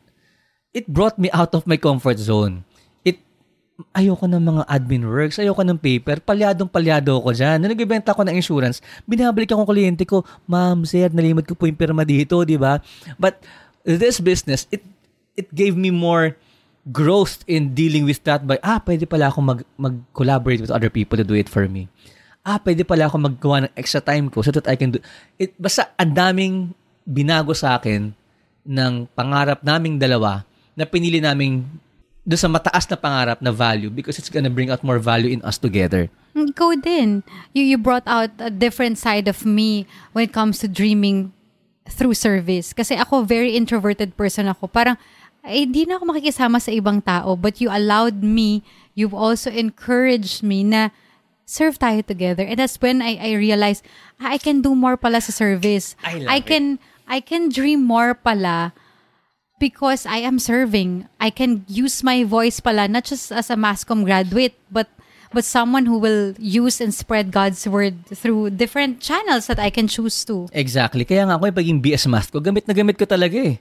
It 0.73 0.87
brought 0.87 1.19
me 1.19 1.29
out 1.35 1.53
of 1.59 1.67
my 1.67 1.77
comfort 1.77 2.23
zone. 2.23 2.65
Ayoko 3.95 4.27
ng 4.27 4.43
mga 4.43 4.63
admin 4.67 5.07
works, 5.07 5.39
ayoko 5.39 5.63
ng 5.63 5.79
paper, 5.79 6.19
palyadong 6.19 6.67
palyado 6.67 7.15
ako 7.15 7.31
dyan. 7.31 7.63
Nung 7.63 7.71
nagbibenta 7.71 8.11
ako 8.11 8.27
ng 8.27 8.35
insurance, 8.35 8.83
binabalik 9.07 9.55
ako 9.55 9.71
kliyente 9.71 10.03
ko, 10.03 10.27
ma'am, 10.51 10.83
sir, 10.83 11.07
nalimot 11.15 11.47
ko 11.47 11.55
po 11.55 11.71
yung 11.71 11.79
pirma 11.79 12.03
dito, 12.03 12.43
di 12.43 12.59
ba? 12.59 12.83
But 13.23 13.39
this 13.87 14.19
business, 14.19 14.67
it 14.75 14.83
it 15.39 15.47
gave 15.55 15.79
me 15.79 15.95
more 15.95 16.35
growth 16.91 17.47
in 17.47 17.71
dealing 17.79 18.03
with 18.03 18.19
that 18.27 18.43
by, 18.43 18.59
ah, 18.67 18.83
pwede 18.83 19.07
pala 19.07 19.31
ako 19.31 19.39
mag, 19.47 19.61
mag-collaborate 19.79 20.59
with 20.59 20.75
other 20.75 20.91
people 20.91 21.15
to 21.15 21.23
do 21.23 21.39
it 21.39 21.47
for 21.47 21.71
me. 21.71 21.87
Ah, 22.43 22.59
pwede 22.59 22.83
pala 22.83 23.07
ako 23.07 23.31
maggawa 23.31 23.71
ng 23.71 23.73
extra 23.79 24.03
time 24.03 24.27
ko 24.27 24.43
so 24.43 24.51
that 24.51 24.67
I 24.67 24.75
can 24.75 24.91
do 24.91 24.99
it. 25.39 25.55
Basta 25.55 25.95
ang 25.95 26.19
daming 26.19 26.75
binago 27.07 27.55
sa 27.55 27.79
akin 27.79 28.11
ng 28.67 29.07
pangarap 29.15 29.63
naming 29.63 30.03
dalawa 30.03 30.43
na 30.75 30.83
pinili 30.83 31.23
naming 31.23 31.63
doon 32.29 32.37
sa 32.37 32.53
mataas 32.53 32.85
na 32.93 33.01
pangarap 33.01 33.41
na 33.41 33.49
value 33.49 33.89
because 33.89 34.21
it's 34.21 34.29
gonna 34.29 34.53
bring 34.53 34.69
out 34.69 34.85
more 34.85 35.01
value 35.01 35.33
in 35.33 35.41
us 35.41 35.57
together. 35.57 36.13
Go 36.53 36.77
din. 36.77 37.25
You, 37.57 37.65
you 37.65 37.81
brought 37.81 38.05
out 38.05 38.29
a 38.37 38.53
different 38.53 39.01
side 39.01 39.27
of 39.27 39.49
me 39.49 39.89
when 40.13 40.29
it 40.29 40.33
comes 40.37 40.61
to 40.61 40.69
dreaming 40.69 41.33
through 41.89 42.15
service. 42.15 42.77
Kasi 42.77 43.01
ako, 43.01 43.25
very 43.25 43.57
introverted 43.57 44.13
person 44.13 44.45
ako. 44.45 44.69
Parang, 44.69 45.01
eh, 45.41 45.65
di 45.65 45.89
na 45.89 45.97
ako 45.97 46.13
makikisama 46.13 46.61
sa 46.61 46.69
ibang 46.69 47.01
tao. 47.01 47.33
But 47.33 47.65
you 47.65 47.73
allowed 47.73 48.21
me, 48.21 48.61
you've 48.93 49.17
also 49.17 49.49
encouraged 49.49 50.45
me 50.45 50.63
na 50.63 50.93
serve 51.49 51.81
tayo 51.81 52.05
together. 52.05 52.45
And 52.45 52.61
that's 52.61 52.77
when 52.77 53.01
I, 53.01 53.17
I 53.17 53.31
realized, 53.41 53.89
ah, 54.21 54.37
I 54.37 54.39
can 54.39 54.61
do 54.61 54.77
more 54.77 55.01
pala 55.01 55.25
sa 55.25 55.33
service. 55.33 55.97
I 56.05 56.21
love 56.21 56.29
I 56.29 56.39
can, 56.45 56.77
I 57.09 57.19
can 57.25 57.49
dream 57.49 57.83
more 57.89 58.13
pala 58.13 58.77
because 59.59 60.07
I 60.07 60.19
am 60.23 60.39
serving. 60.39 61.07
I 61.21 61.31
can 61.31 61.65
use 61.69 62.03
my 62.03 62.25
voice 62.25 62.61
pala, 62.61 62.89
not 62.89 63.05
just 63.05 63.31
as 63.31 63.51
a 63.51 63.57
masscom 63.59 64.05
graduate, 64.05 64.55
but 64.71 64.89
but 65.33 65.45
someone 65.45 65.85
who 65.85 65.99
will 65.99 66.35
use 66.39 66.81
and 66.81 66.93
spread 66.95 67.31
God's 67.31 67.67
word 67.69 68.07
through 68.09 68.57
different 68.57 69.01
channels 69.01 69.47
that 69.47 69.61
I 69.61 69.69
can 69.71 69.89
choose 69.89 70.25
to. 70.25 70.49
Exactly. 70.53 71.05
Kaya 71.05 71.29
nga 71.29 71.37
ako 71.37 71.53
yung 71.53 71.59
paging 71.59 71.81
BS 71.85 72.09
math 72.09 72.33
ko, 72.33 72.41
gamit 72.41 72.65
na 72.65 72.73
gamit 72.73 72.97
ko 72.97 73.05
talaga 73.05 73.37
eh. 73.37 73.61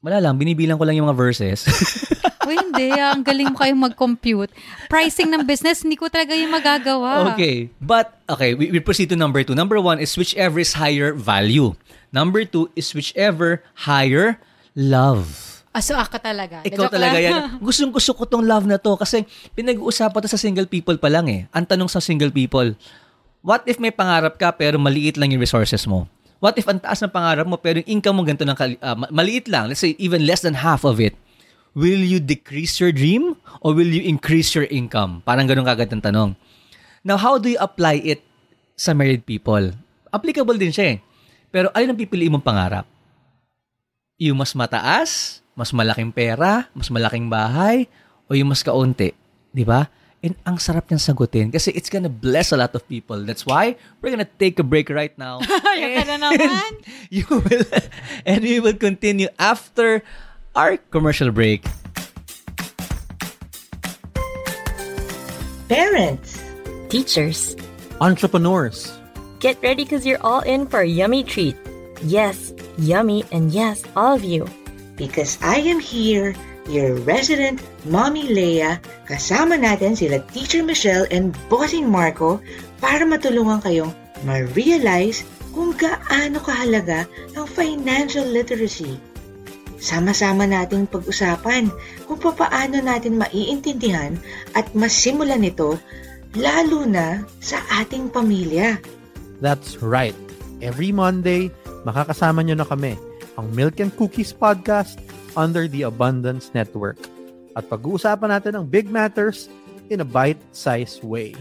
Wala 0.00 0.16
lang, 0.16 0.40
binibilang 0.40 0.80
ko 0.80 0.88
lang 0.88 0.96
yung 0.96 1.12
mga 1.12 1.18
verses. 1.18 1.68
o 2.46 2.48
hindi, 2.48 2.88
ah, 2.96 3.12
ang 3.12 3.20
galing 3.20 3.52
mo 3.52 3.56
kayong 3.60 3.82
mag-compute. 3.84 4.48
Pricing 4.88 5.28
ng 5.28 5.44
business, 5.44 5.84
hindi 5.84 6.00
ko 6.00 6.08
talaga 6.08 6.32
yung 6.32 6.56
magagawa. 6.56 7.36
Okay. 7.36 7.68
But, 7.84 8.16
okay, 8.24 8.56
we, 8.56 8.72
we 8.72 8.80
proceed 8.80 9.12
to 9.12 9.18
number 9.18 9.44
two. 9.44 9.52
Number 9.52 9.76
one 9.76 10.00
is 10.00 10.16
whichever 10.16 10.56
is 10.56 10.72
higher 10.72 11.12
value. 11.12 11.76
Number 12.16 12.48
two 12.48 12.72
is 12.72 12.96
whichever 12.96 13.60
higher 13.84 14.40
love. 14.74 15.26
Ah, 15.70 15.78
so 15.78 15.94
ako 15.94 16.18
talaga. 16.18 16.66
Ikaw 16.66 16.90
Joke 16.90 16.94
talaga 16.98 17.14
lang. 17.14 17.30
yan. 17.30 17.42
Gustong 17.66 17.94
gusto 17.94 18.10
ko 18.10 18.26
tong 18.26 18.42
love 18.42 18.66
na 18.66 18.74
to 18.74 18.98
kasi 18.98 19.22
pinag-uusapan 19.54 20.18
to 20.26 20.28
sa 20.30 20.40
single 20.40 20.66
people 20.66 20.98
pa 20.98 21.06
lang 21.06 21.30
eh. 21.30 21.46
Ang 21.54 21.62
tanong 21.62 21.86
sa 21.86 22.02
single 22.02 22.34
people, 22.34 22.74
what 23.46 23.62
if 23.70 23.78
may 23.78 23.94
pangarap 23.94 24.34
ka 24.34 24.50
pero 24.50 24.82
maliit 24.82 25.14
lang 25.14 25.30
yung 25.30 25.38
resources 25.38 25.86
mo? 25.86 26.10
What 26.42 26.58
if 26.58 26.66
ang 26.66 26.82
taas 26.82 26.98
ng 26.98 27.12
pangarap 27.14 27.46
mo 27.46 27.54
pero 27.54 27.78
yung 27.78 28.00
income 28.00 28.16
mo 28.18 28.26
ganito 28.26 28.42
ng 28.42 28.58
ma- 28.98 29.12
maliit 29.14 29.46
lang, 29.46 29.70
let's 29.70 29.78
say 29.78 29.94
even 30.02 30.26
less 30.26 30.42
than 30.42 30.58
half 30.58 30.82
of 30.82 30.98
it, 30.98 31.14
will 31.78 32.02
you 32.02 32.18
decrease 32.18 32.82
your 32.82 32.90
dream 32.90 33.38
or 33.62 33.70
will 33.70 33.86
you 33.86 34.02
increase 34.02 34.50
your 34.58 34.66
income? 34.74 35.22
Parang 35.22 35.46
ganun 35.46 35.68
kagad 35.68 35.92
ang 35.94 36.02
tanong. 36.02 36.30
Now, 37.06 37.16
how 37.16 37.38
do 37.38 37.46
you 37.46 37.60
apply 37.62 38.02
it 38.02 38.20
sa 38.74 38.90
married 38.90 39.22
people? 39.22 39.70
Applicable 40.10 40.58
din 40.58 40.74
siya 40.74 40.96
eh. 40.96 40.98
Pero 41.54 41.70
alin 41.72 41.94
ang 41.94 41.98
pipiliin 41.98 42.34
mong 42.34 42.42
pangarap? 42.44 42.84
Yung 44.20 44.36
mas 44.36 44.52
mataas, 44.52 45.40
mas 45.56 45.72
malaking 45.72 46.12
pera, 46.12 46.68
mas 46.76 46.92
malaking 46.92 47.32
bahay, 47.32 47.88
o 48.28 48.36
yung 48.36 48.52
mas 48.52 48.60
kaunti? 48.60 49.16
Di 49.48 49.64
ba? 49.64 49.88
And 50.20 50.36
ang 50.44 50.60
sarap 50.60 50.84
niyang 50.92 51.00
sagutin 51.00 51.48
kasi 51.48 51.72
it's 51.72 51.88
gonna 51.88 52.12
bless 52.12 52.52
a 52.52 52.58
lot 52.60 52.76
of 52.76 52.84
people. 52.84 53.16
That's 53.24 53.48
why 53.48 53.80
we're 54.04 54.12
gonna 54.12 54.28
take 54.28 54.60
a 54.60 54.66
break 54.66 54.92
right 54.92 55.16
now. 55.16 55.40
Ayun 55.72 56.04
na 56.04 56.20
naman. 56.20 56.84
you 57.08 57.24
will, 57.24 57.64
and 58.28 58.44
we 58.44 58.60
will 58.60 58.76
continue 58.76 59.32
after 59.40 60.04
our 60.52 60.76
commercial 60.92 61.32
break. 61.32 61.64
Parents, 65.72 66.36
Teachers, 66.92 67.56
Entrepreneurs. 68.04 68.92
get 69.40 69.56
ready 69.64 69.88
because 69.88 70.04
you're 70.04 70.20
all 70.20 70.44
in 70.44 70.68
for 70.68 70.84
a 70.84 70.86
yummy 70.86 71.24
treat. 71.24 71.56
Yes, 72.04 72.49
yummy, 72.80 73.28
and 73.30 73.52
yes, 73.52 73.84
all 73.94 74.16
of 74.16 74.24
you. 74.24 74.48
because 75.00 75.40
I 75.40 75.64
am 75.64 75.80
here, 75.80 76.36
your 76.68 77.00
resident 77.08 77.64
Mommy 77.88 78.28
Leia, 78.28 78.76
kasama 79.08 79.56
natin 79.56 79.96
sila 79.96 80.20
Teacher 80.28 80.60
Michelle 80.60 81.08
and 81.08 81.32
Bossing 81.48 81.88
Marco 81.88 82.36
para 82.84 83.08
matulungan 83.08 83.64
kayong 83.64 83.96
ma-realize 84.28 85.24
kung 85.56 85.72
gaano 85.72 86.36
kahalaga 86.44 87.08
ang 87.32 87.48
financial 87.48 88.28
literacy. 88.28 89.00
Sama-sama 89.80 90.44
nating 90.44 90.84
pag-usapan 90.92 91.72
kung 92.04 92.20
papaano 92.20 92.84
natin 92.84 93.16
maiintindihan 93.16 94.20
at 94.52 94.68
masimulan 94.76 95.40
ito 95.40 95.80
lalo 96.36 96.84
na 96.84 97.24
sa 97.40 97.56
ating 97.80 98.12
pamilya. 98.12 98.76
That's 99.40 99.80
right. 99.80 100.14
Every 100.60 100.92
Monday, 100.92 101.48
makakasama 101.84 102.44
nyo 102.44 102.56
na 102.58 102.66
kami, 102.68 102.98
ang 103.38 103.48
Milk 103.56 103.80
and 103.80 103.94
Cookies 103.96 104.34
Podcast 104.34 105.00
under 105.38 105.68
the 105.68 105.86
Abundance 105.86 106.50
Network. 106.52 106.98
At 107.56 107.66
pag-uusapan 107.66 108.30
natin 108.30 108.54
ang 108.54 108.66
big 108.70 108.86
matters 108.86 109.50
in 109.90 109.98
a 109.98 110.06
bite-sized 110.06 111.02
way. 111.02 111.34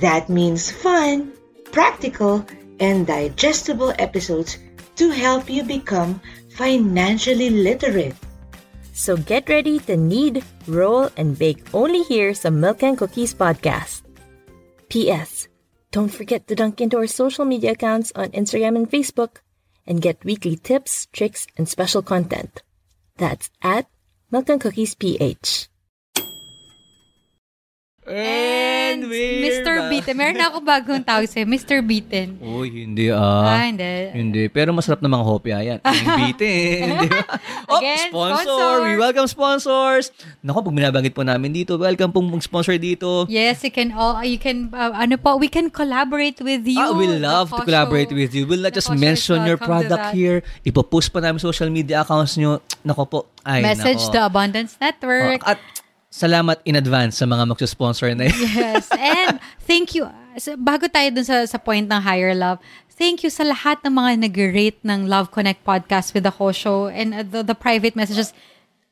That 0.00 0.28
means 0.28 0.68
fun, 0.68 1.32
practical, 1.72 2.44
and 2.82 3.06
digestible 3.06 3.94
episodes 3.98 4.58
to 4.96 5.08
help 5.10 5.48
you 5.48 5.62
become 5.62 6.20
financially 6.58 7.48
literate. 7.48 8.16
So 8.92 9.16
get 9.16 9.48
ready 9.48 9.80
to 9.88 9.96
knead, 9.96 10.44
roll, 10.68 11.08
and 11.16 11.38
bake 11.38 11.64
only 11.72 12.04
here 12.04 12.36
sa 12.36 12.52
Milk 12.52 12.84
and 12.84 12.98
Cookies 12.98 13.32
podcast. 13.32 14.04
P.S. 14.92 15.48
Don't 15.92 16.12
forget 16.12 16.44
to 16.48 16.54
dunk 16.54 16.80
into 16.80 17.00
our 17.00 17.08
social 17.08 17.48
media 17.48 17.72
accounts 17.72 18.12
on 18.12 18.28
Instagram 18.36 18.76
and 18.76 18.88
Facebook 18.88 19.40
and 19.86 20.02
get 20.02 20.24
weekly 20.24 20.56
tips, 20.56 21.06
tricks, 21.12 21.46
and 21.56 21.68
special 21.68 22.02
content. 22.02 22.62
That's 23.16 23.50
at 23.62 23.86
Milk 24.30 24.48
and 24.48 24.60
Cookies 24.60 24.94
PH. 24.94 25.68
And 28.12 29.08
we're 29.08 29.40
Mr. 29.40 29.80
back. 29.80 29.88
Beaten. 29.88 30.14
Meron 30.20 30.36
na 30.36 30.52
ako 30.52 30.60
bagong 30.60 31.00
tawag 31.00 31.24
sa'yo, 31.24 31.48
Mr. 31.48 31.80
Beaten. 31.80 32.36
Uy, 32.44 32.84
hindi 32.84 33.08
ah. 33.08 33.56
ah, 33.56 33.64
hindi. 33.64 34.12
Hindi. 34.12 34.42
Pero 34.52 34.76
masarap 34.76 35.00
na 35.00 35.08
mga 35.08 35.24
hopya 35.24 35.56
yan. 35.64 35.78
Yung 35.80 36.12
bitin. 36.20 36.80
di 37.00 37.08
ba? 37.08 37.24
Oh, 37.72 37.80
Again, 37.80 38.12
sponsor. 38.12 38.44
sponsor. 38.44 38.74
We 38.84 38.92
welcome 39.00 39.28
sponsors. 39.32 40.04
Naku, 40.44 40.60
pag 40.60 40.76
binabanggit 40.76 41.16
po 41.16 41.24
namin 41.24 41.56
dito, 41.56 41.80
welcome 41.80 42.12
pong 42.12 42.28
sponsor 42.44 42.76
dito. 42.76 43.24
Yes, 43.32 43.64
you 43.64 43.72
can 43.72 43.96
all, 43.96 44.20
you 44.20 44.36
can, 44.36 44.68
uh, 44.76 44.92
ano 44.92 45.16
po, 45.16 45.40
we 45.40 45.48
can 45.48 45.72
collaborate 45.72 46.36
with 46.44 46.68
you. 46.68 46.84
Ah, 46.84 46.92
we 46.92 47.08
love 47.08 47.48
to 47.48 47.64
The 47.64 47.72
collaborate 47.72 48.12
with 48.12 48.36
you. 48.36 48.44
We'll 48.44 48.60
not 48.60 48.76
the 48.76 48.84
just 48.84 48.92
mention 48.92 49.48
your 49.48 49.56
product 49.56 50.12
here. 50.12 50.44
Ipopost 50.68 51.16
pa 51.16 51.24
namin 51.24 51.40
social 51.40 51.72
media 51.72 52.04
accounts 52.04 52.36
nyo. 52.36 52.60
Nako 52.84 53.02
po. 53.08 53.18
Ay, 53.40 53.64
Message 53.64 54.04
nako. 54.10 54.12
to 54.12 54.18
Abundance 54.20 54.76
Network. 54.76 55.40
Oh, 55.48 55.56
at 55.56 55.58
salamat 56.12 56.60
in 56.68 56.76
advance 56.76 57.16
sa 57.16 57.24
mga 57.24 57.48
magsusponsor 57.48 58.12
na 58.12 58.28
yun. 58.28 58.36
Yes. 58.52 58.92
And 58.92 59.40
thank 59.64 59.96
you. 59.96 60.04
So, 60.36 60.60
bago 60.60 60.84
tayo 60.92 61.08
dun 61.08 61.24
sa, 61.24 61.48
sa 61.48 61.56
point 61.56 61.88
ng 61.88 62.00
higher 62.04 62.36
love, 62.36 62.60
thank 62.92 63.24
you 63.24 63.32
sa 63.32 63.48
lahat 63.48 63.80
ng 63.80 63.96
mga 63.96 64.10
nag-rate 64.28 64.80
ng 64.84 65.08
Love 65.08 65.32
Connect 65.32 65.64
podcast 65.64 66.12
with 66.12 66.28
the 66.28 66.32
Kosho 66.32 66.92
and 66.92 67.16
uh, 67.16 67.24
the, 67.24 67.40
the 67.40 67.56
private 67.56 67.96
messages. 67.96 68.36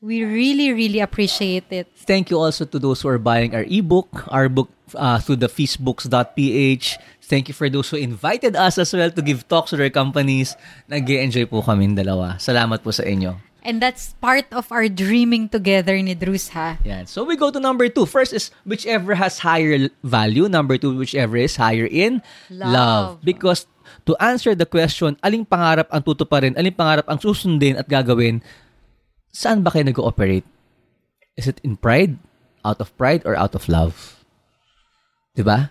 We 0.00 0.24
really, 0.24 0.72
really 0.72 1.04
appreciate 1.04 1.68
it. 1.68 1.84
Thank 2.08 2.32
you 2.32 2.40
also 2.40 2.64
to 2.64 2.78
those 2.80 3.04
who 3.04 3.12
are 3.12 3.20
buying 3.20 3.52
our 3.52 3.68
ebook, 3.68 4.24
our 4.32 4.48
book 4.48 4.72
uh, 4.96 5.20
through 5.20 5.44
the 5.44 5.52
feastbooks.ph. 5.52 6.96
Thank 7.20 7.52
you 7.52 7.54
for 7.54 7.68
those 7.68 7.92
who 7.92 8.00
invited 8.00 8.56
us 8.56 8.80
as 8.80 8.96
well 8.96 9.12
to 9.12 9.20
give 9.20 9.46
talks 9.46 9.70
to 9.70 9.76
their 9.76 9.92
companies. 9.92 10.56
nag 10.88 11.04
enjoy 11.04 11.44
po 11.44 11.60
kami 11.60 11.92
dalawa. 11.92 12.40
Salamat 12.40 12.80
po 12.80 12.96
sa 12.96 13.04
inyo. 13.04 13.49
And 13.62 13.80
that's 13.80 14.16
part 14.20 14.48
of 14.52 14.72
our 14.72 14.88
dreaming 14.88 15.48
together 15.48 15.92
ni 16.00 16.14
Drews, 16.16 16.48
ha? 16.56 16.80
Yan. 16.84 17.04
So 17.06 17.24
we 17.24 17.36
go 17.36 17.50
to 17.52 17.60
number 17.60 17.88
two. 17.88 18.06
First 18.06 18.32
is 18.32 18.50
whichever 18.64 19.14
has 19.14 19.44
higher 19.44 19.88
value. 20.02 20.48
Number 20.48 20.78
two, 20.80 20.96
whichever 20.96 21.36
is 21.36 21.56
higher 21.56 21.84
in 21.84 22.22
Love. 22.48 23.20
Because 23.20 23.66
to 24.06 24.16
answer 24.16 24.54
the 24.54 24.66
question, 24.66 25.20
aling 25.20 25.44
pangarap 25.44 25.92
ang 25.92 26.02
tutuparin, 26.02 26.56
aling 26.56 26.76
pangarap 26.76 27.04
ang 27.10 27.20
susundin 27.20 27.76
at 27.76 27.88
gagawin, 27.88 28.40
saan 29.28 29.60
ba 29.60 29.70
kayo 29.70 29.84
nag-ooperate? 29.84 30.46
Is 31.36 31.46
it 31.46 31.60
in 31.62 31.76
pride, 31.76 32.16
out 32.64 32.80
of 32.80 32.92
pride, 32.96 33.22
or 33.24 33.36
out 33.36 33.54
of 33.54 33.68
love? 33.68 34.24
Diba? 35.36 35.70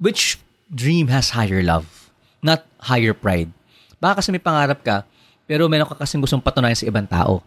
Which 0.00 0.40
dream 0.68 1.08
has 1.08 1.36
higher 1.36 1.62
love, 1.62 2.10
not 2.42 2.64
higher 2.84 3.14
pride? 3.14 3.52
Baka 4.00 4.20
kasi 4.20 4.32
may 4.32 4.42
pangarap 4.42 4.84
ka, 4.84 5.08
pero 5.46 5.70
meron 5.70 5.86
ka 5.86 5.94
kasing 5.94 6.20
gustong 6.20 6.42
patunayan 6.42 6.76
sa 6.76 6.90
ibang 6.90 7.06
tao. 7.06 7.40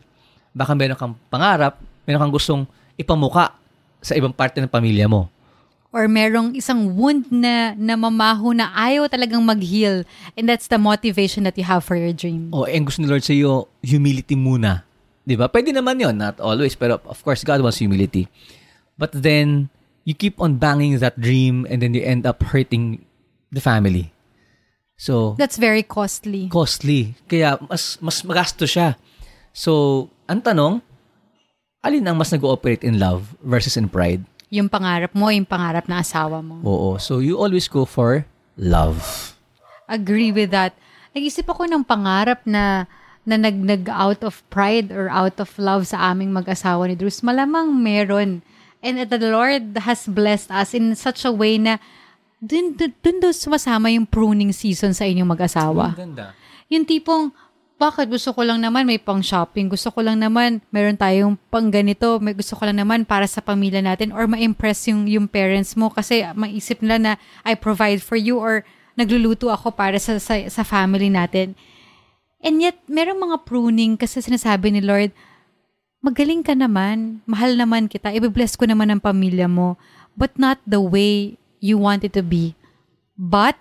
Baka 0.55 0.73
meron 0.73 0.97
kang 0.97 1.15
pangarap, 1.27 1.77
meron 2.07 2.25
kang 2.25 2.33
gustong 2.33 2.63
ipamuka 2.95 3.53
sa 3.99 4.15
ibang 4.15 4.31
parte 4.31 4.63
ng 4.63 4.71
pamilya 4.71 5.05
mo. 5.05 5.27
Or 5.89 6.05
merong 6.05 6.53
isang 6.53 6.93
wound 6.93 7.33
na 7.33 7.73
namamaho 7.73 8.53
na 8.53 8.69
ayaw 8.77 9.09
talagang 9.09 9.41
mag-heal. 9.41 10.05
And 10.37 10.45
that's 10.45 10.69
the 10.69 10.77
motivation 10.77 11.43
that 11.49 11.57
you 11.57 11.65
have 11.65 11.81
for 11.81 11.97
your 11.97 12.13
dream. 12.13 12.53
O, 12.53 12.69
eh, 12.69 12.77
ang 12.77 12.85
gusto 12.85 13.01
ni 13.01 13.09
Lord 13.09 13.25
sa 13.25 13.33
iyo, 13.33 13.67
humility 13.81 14.37
muna. 14.37 14.85
Di 15.25 15.33
ba? 15.33 15.49
Pwede 15.49 15.73
naman 15.73 15.97
yon 15.97 16.17
not 16.17 16.37
always, 16.37 16.77
pero 16.77 17.01
of 17.09 17.19
course, 17.25 17.41
God 17.41 17.65
wants 17.65 17.81
humility. 17.81 18.29
But 19.01 19.17
then, 19.17 19.73
you 20.05 20.13
keep 20.13 20.37
on 20.37 20.61
banging 20.61 21.01
that 21.01 21.17
dream 21.17 21.65
and 21.69 21.81
then 21.81 21.97
you 21.97 22.05
end 22.05 22.29
up 22.29 22.41
hurting 22.53 23.01
the 23.49 23.61
family. 23.61 24.13
So, 24.99 25.39
That's 25.39 25.55
very 25.55 25.79
costly. 25.79 26.51
costly. 26.51 27.15
Kaya, 27.31 27.55
mas, 27.71 27.95
mas 28.03 28.19
magasto 28.27 28.67
siya. 28.67 28.99
So, 29.55 30.11
ang 30.27 30.43
tanong, 30.43 30.83
alin 31.79 32.03
ang 32.03 32.19
mas 32.19 32.35
nag-ooperate 32.35 32.83
in 32.83 32.99
love 32.99 33.31
versus 33.39 33.79
in 33.79 33.87
pride? 33.87 34.27
Yung 34.51 34.67
pangarap 34.67 35.15
mo, 35.15 35.31
yung 35.31 35.47
pangarap 35.47 35.87
na 35.87 36.03
asawa 36.03 36.43
mo. 36.43 36.59
Oo. 36.67 36.99
So, 36.99 37.23
you 37.23 37.39
always 37.39 37.71
go 37.71 37.87
for 37.87 38.27
love. 38.59 39.31
Agree 39.87 40.35
with 40.35 40.51
that. 40.51 40.75
Nag-isip 41.15 41.47
ako 41.47 41.63
ng 41.71 41.87
pangarap 41.87 42.43
na 42.43 42.83
na 43.23 43.37
nag, 43.37 43.55
nag 43.55 43.87
out 43.87 44.19
of 44.25 44.41
pride 44.49 44.91
or 44.91 45.07
out 45.07 45.37
of 45.39 45.53
love 45.61 45.85
sa 45.87 46.11
aming 46.11 46.33
mag-asawa 46.33 46.89
ni 46.89 46.99
Drews. 46.99 47.21
Malamang 47.21 47.71
meron. 47.77 48.41
And 48.83 48.99
the 49.05 49.19
Lord 49.31 49.79
has 49.85 50.07
blessed 50.09 50.51
us 50.51 50.73
in 50.75 50.95
such 50.95 51.23
a 51.23 51.31
way 51.31 51.55
na 51.61 51.77
dun, 52.39 52.75
dun, 52.75 52.91
dun 53.03 53.17
daw 53.19 53.31
sumasama 53.35 53.91
yung 53.91 54.07
pruning 54.07 54.55
season 54.55 54.95
sa 54.95 55.03
inyong 55.03 55.29
mag-asawa. 55.29 55.93
Ganda. 55.95 56.31
Yung 56.71 56.87
tipong, 56.87 57.35
bakit 57.79 58.11
gusto 58.11 58.35
ko 58.35 58.43
lang 58.43 58.59
naman 58.59 58.83
may 58.83 58.99
pang 58.99 59.23
shopping, 59.23 59.71
gusto 59.71 59.87
ko 59.87 60.03
lang 60.03 60.19
naman 60.19 60.59
meron 60.67 60.99
tayong 60.99 61.39
pang 61.47 61.71
ganito, 61.71 62.19
may 62.19 62.35
gusto 62.35 62.59
ko 62.59 62.67
lang 62.67 62.83
naman 62.83 63.07
para 63.07 63.23
sa 63.23 63.39
pamilya 63.39 63.79
natin 63.79 64.11
or 64.11 64.27
ma-impress 64.27 64.91
yung, 64.91 65.07
yung 65.07 65.31
parents 65.31 65.79
mo 65.79 65.87
kasi 65.87 66.27
maisip 66.35 66.83
nila 66.83 66.97
na 66.99 67.11
I 67.47 67.55
provide 67.55 68.03
for 68.03 68.19
you 68.19 68.35
or 68.35 68.67
nagluluto 68.99 69.47
ako 69.47 69.71
para 69.71 69.95
sa, 69.95 70.19
sa, 70.19 70.35
sa 70.51 70.63
family 70.67 71.07
natin. 71.07 71.55
And 72.43 72.59
yet, 72.59 72.83
merong 72.87 73.19
mga 73.31 73.47
pruning 73.47 73.95
kasi 73.95 74.19
sinasabi 74.19 74.75
ni 74.75 74.83
Lord, 74.83 75.15
magaling 76.03 76.43
ka 76.43 76.55
naman, 76.55 77.23
mahal 77.23 77.55
naman 77.55 77.87
kita, 77.87 78.11
i-bless 78.11 78.59
ko 78.59 78.67
naman 78.67 78.91
ang 78.91 78.99
pamilya 78.99 79.47
mo, 79.47 79.79
but 80.19 80.35
not 80.35 80.59
the 80.67 80.83
way 80.83 81.39
you 81.59 81.77
want 81.77 82.03
it 82.03 82.15
to 82.15 82.23
be. 82.23 82.55
But, 83.19 83.59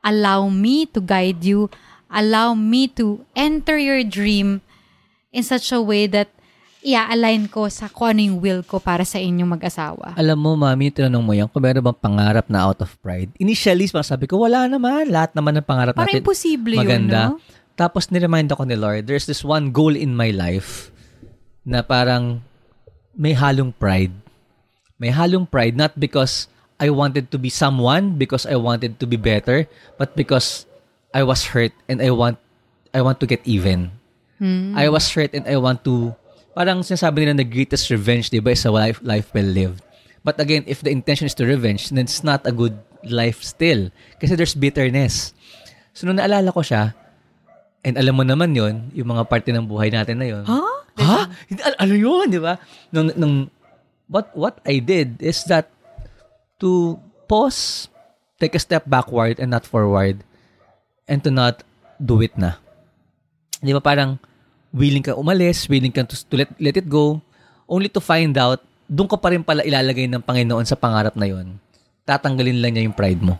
allow 0.00 0.48
me 0.48 0.88
to 0.96 1.00
guide 1.00 1.44
you, 1.44 1.68
allow 2.08 2.56
me 2.56 2.88
to 2.96 3.24
enter 3.36 3.76
your 3.76 4.00
dream 4.02 4.64
in 5.32 5.44
such 5.44 5.72
a 5.72 5.80
way 5.80 6.08
that 6.08 6.32
i-align 6.86 7.50
ko 7.50 7.66
sa 7.66 7.90
kung 7.90 8.14
ano 8.14 8.20
yung 8.22 8.38
will 8.38 8.62
ko 8.62 8.78
para 8.78 9.02
sa 9.02 9.18
inyong 9.18 9.58
mag-asawa. 9.58 10.14
Alam 10.14 10.38
mo, 10.38 10.50
mami, 10.54 10.94
tinanong 10.94 11.24
mo 11.24 11.34
yan, 11.34 11.50
kung 11.50 11.66
meron 11.66 11.82
bang 11.82 11.98
pangarap 11.98 12.46
na 12.46 12.62
out 12.62 12.78
of 12.78 12.94
pride. 13.02 13.34
Initially, 13.42 13.90
parang 13.90 14.06
sabi 14.06 14.30
ko, 14.30 14.38
wala 14.38 14.70
naman. 14.70 15.10
Lahat 15.10 15.34
naman 15.34 15.58
ng 15.58 15.66
pangarap 15.66 15.98
Parang 15.98 16.14
natin. 16.14 16.22
imposible 16.22 16.78
maganda. 16.78 17.34
yun, 17.34 17.42
no? 17.42 17.74
Tapos 17.76 18.08
niremind 18.08 18.48
ako 18.48 18.64
ni 18.64 18.78
Lord, 18.78 19.04
there's 19.04 19.28
this 19.28 19.44
one 19.44 19.68
goal 19.74 19.92
in 19.92 20.16
my 20.16 20.32
life 20.32 20.88
na 21.66 21.82
parang 21.84 22.40
may 23.12 23.36
halong 23.36 23.74
pride. 23.74 24.14
May 24.96 25.12
halong 25.12 25.44
pride 25.44 25.76
not 25.76 25.92
because 25.98 26.48
I 26.76 26.90
wanted 26.92 27.32
to 27.32 27.38
be 27.38 27.48
someone, 27.48 28.20
because 28.20 28.44
I 28.44 28.56
wanted 28.56 29.00
to 29.00 29.06
be 29.06 29.16
better, 29.16 29.64
but 29.96 30.12
because 30.12 30.66
I 31.14 31.24
was 31.24 31.56
hurt 31.56 31.72
and 31.88 32.04
I 32.04 32.12
want 32.12 32.36
I 32.92 33.00
want 33.00 33.20
to 33.20 33.26
get 33.26 33.40
even. 33.48 33.92
I 34.76 34.92
was 34.92 35.08
hurt 35.16 35.32
and 35.32 35.48
I 35.48 35.56
want 35.56 35.80
to 35.88 36.12
parang 36.52 36.84
sinasabi 36.84 37.24
nila 37.24 37.40
na 37.40 37.48
greatest 37.48 37.88
revenge, 37.88 38.28
di 38.28 38.40
ba, 38.40 38.52
is 38.52 38.64
a 38.64 38.72
life, 38.72 39.00
life 39.00 39.32
well 39.32 39.48
lived. 39.48 39.80
But 40.20 40.36
again, 40.36 40.64
if 40.68 40.84
the 40.84 40.92
intention 40.92 41.24
is 41.24 41.36
to 41.40 41.48
revenge, 41.48 41.88
then 41.88 42.04
it's 42.04 42.20
not 42.20 42.44
a 42.44 42.52
good 42.52 42.76
life 43.04 43.40
still. 43.40 43.88
Kasi 44.20 44.36
there's 44.36 44.52
bitterness. 44.52 45.32
So, 45.96 46.04
nung 46.04 46.20
naalala 46.20 46.52
ko 46.52 46.60
siya, 46.60 46.92
and 47.80 47.96
alam 47.96 48.16
mo 48.16 48.24
naman 48.24 48.52
yon 48.52 48.92
yung 48.92 49.08
mga 49.08 49.24
parte 49.24 49.52
ng 49.52 49.64
buhay 49.64 49.88
natin 49.88 50.20
na 50.20 50.26
yon 50.28 50.44
Ha? 50.44 50.60
Ha? 51.00 51.20
Hindi, 51.48 51.60
al- 51.64 51.80
ano 51.80 51.94
yun, 51.96 52.26
di 52.28 52.40
ba? 52.40 52.60
Nung, 52.92 53.08
nung, 53.16 53.36
what, 54.08 54.32
what 54.36 54.60
I 54.68 54.80
did 54.84 55.20
is 55.20 55.44
that 55.48 55.72
to 56.60 56.96
pause, 57.26 57.88
take 58.40 58.54
a 58.54 58.62
step 58.62 58.84
backward 58.86 59.40
and 59.40 59.52
not 59.52 59.64
forward, 59.64 60.22
and 61.08 61.22
to 61.24 61.30
not 61.30 61.62
do 62.00 62.20
it 62.20 62.34
na. 62.36 62.60
Di 63.60 63.72
ba 63.72 63.80
parang 63.80 64.20
willing 64.72 65.04
ka 65.04 65.16
umalis, 65.16 65.68
willing 65.72 65.92
ka 65.92 66.04
to, 66.04 66.16
to 66.16 66.34
let, 66.44 66.50
let 66.60 66.76
it 66.76 66.88
go, 66.88 67.20
only 67.64 67.88
to 67.88 68.00
find 68.00 68.36
out, 68.36 68.60
doon 68.86 69.08
ka 69.10 69.18
pa 69.18 69.32
rin 69.34 69.42
pala 69.42 69.66
ilalagay 69.66 70.06
ng 70.06 70.22
Panginoon 70.22 70.66
sa 70.68 70.78
pangarap 70.78 71.16
na 71.18 71.26
yon. 71.26 71.58
Tatanggalin 72.06 72.62
lang 72.62 72.72
niya 72.76 72.86
yung 72.86 72.94
pride 72.94 73.18
mo. 73.18 73.34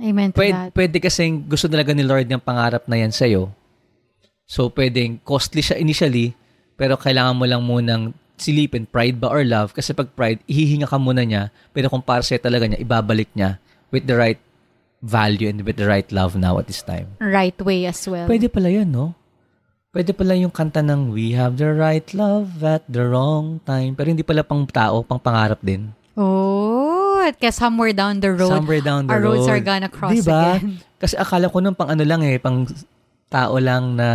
Amen 0.00 0.32
to 0.32 0.40
Pwede, 0.40 0.56
that. 0.56 0.70
pwede 0.72 0.96
kasing 0.98 1.44
gusto 1.46 1.68
talaga 1.68 1.92
ni 1.92 2.02
Lord 2.02 2.26
yung 2.26 2.42
pangarap 2.42 2.88
na 2.88 2.96
yan 2.96 3.12
sa'yo. 3.12 3.52
So, 4.48 4.72
pwedeng 4.72 5.20
costly 5.22 5.60
siya 5.62 5.78
initially, 5.78 6.32
pero 6.74 6.96
kailangan 6.96 7.36
mo 7.36 7.44
lang 7.44 7.62
munang 7.62 8.16
silipin, 8.42 8.90
pride 8.90 9.22
ba 9.22 9.30
or 9.30 9.46
love? 9.46 9.70
Kasi 9.70 9.94
pag 9.94 10.10
pride, 10.12 10.42
ihihinga 10.50 10.90
ka 10.90 10.98
muna 10.98 11.22
niya, 11.22 11.54
pero 11.70 11.86
kung 11.86 12.02
para 12.02 12.26
sa'yo 12.26 12.42
talaga 12.42 12.66
niya, 12.66 12.82
ibabalik 12.82 13.30
niya 13.38 13.62
with 13.94 14.10
the 14.10 14.18
right 14.18 14.42
value 14.98 15.46
and 15.46 15.62
with 15.62 15.78
the 15.78 15.86
right 15.86 16.10
love 16.10 16.34
now 16.34 16.58
at 16.58 16.66
this 16.66 16.82
time. 16.82 17.14
Right 17.22 17.54
way 17.62 17.86
as 17.86 18.02
well. 18.10 18.26
Pwede 18.26 18.50
pala 18.50 18.74
yan, 18.74 18.90
no? 18.90 19.14
Pwede 19.92 20.16
pala 20.16 20.32
yung 20.32 20.50
kanta 20.50 20.80
ng 20.80 21.12
We 21.12 21.36
have 21.36 21.60
the 21.60 21.68
right 21.68 22.06
love 22.16 22.64
at 22.64 22.82
the 22.88 23.04
wrong 23.04 23.60
time. 23.68 23.92
Pero 23.92 24.08
hindi 24.08 24.24
pala 24.24 24.40
pang 24.40 24.64
tao, 24.64 25.04
pang 25.04 25.20
pangarap 25.20 25.60
din. 25.60 25.92
Oh, 26.16 27.20
at 27.20 27.36
kaya 27.36 27.52
somewhere 27.52 27.92
down 27.92 28.20
the 28.24 28.32
road, 28.32 28.48
Somewhere 28.48 28.80
down 28.80 29.04
the 29.06 29.12
our 29.12 29.20
road. 29.20 29.44
roads 29.44 29.52
are 29.52 29.60
gonna 29.60 29.92
cross 29.92 30.16
diba? 30.16 30.56
again. 30.58 30.80
Kasi 30.96 31.14
akala 31.20 31.52
ko 31.52 31.60
nung 31.60 31.76
pang 31.76 31.92
ano 31.92 32.04
lang 32.08 32.24
eh, 32.24 32.40
pang 32.40 32.64
tao 33.28 33.56
lang 33.60 33.96
na 34.00 34.08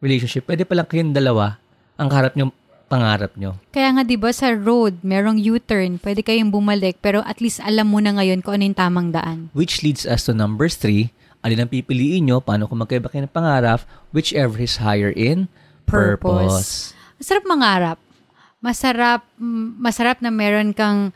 relationship. 0.00 0.48
Pwede 0.48 0.64
palang 0.64 0.88
kayong 0.88 1.12
dalawa 1.12 1.60
ang 2.00 2.08
harap 2.08 2.32
nyo, 2.32 2.48
pangarap 2.90 3.38
nyo. 3.38 3.54
Kaya 3.70 3.94
nga 3.94 4.02
'di 4.02 4.18
ba 4.18 4.34
sa 4.34 4.50
road, 4.50 4.98
merong 5.06 5.38
U-turn, 5.38 6.02
pwede 6.02 6.26
kayong 6.26 6.50
bumalik 6.50 6.98
pero 6.98 7.22
at 7.22 7.38
least 7.38 7.62
alam 7.62 7.86
mo 7.86 8.02
na 8.02 8.18
ngayon 8.18 8.42
kung 8.42 8.58
ano 8.58 8.66
yung 8.66 8.78
tamang 8.78 9.14
daan. 9.14 9.54
Which 9.54 9.86
leads 9.86 10.02
us 10.02 10.26
to 10.26 10.34
number 10.34 10.66
three. 10.66 11.14
Alin 11.40 11.62
ang 11.62 11.72
pipiliin 11.72 12.26
nyo? 12.28 12.42
Paano 12.42 12.66
kung 12.66 12.82
magkaiba 12.82 13.08
kayo 13.08 13.24
ng 13.24 13.32
pangarap? 13.32 13.86
Whichever 14.12 14.60
is 14.60 14.82
higher 14.82 15.14
in 15.14 15.48
purpose. 15.88 16.92
Masarap 17.16 17.44
mangarap. 17.46 17.98
Masarap 18.60 19.20
mm, 19.38 19.78
masarap 19.80 20.18
na 20.20 20.34
meron 20.34 20.74
kang 20.74 21.14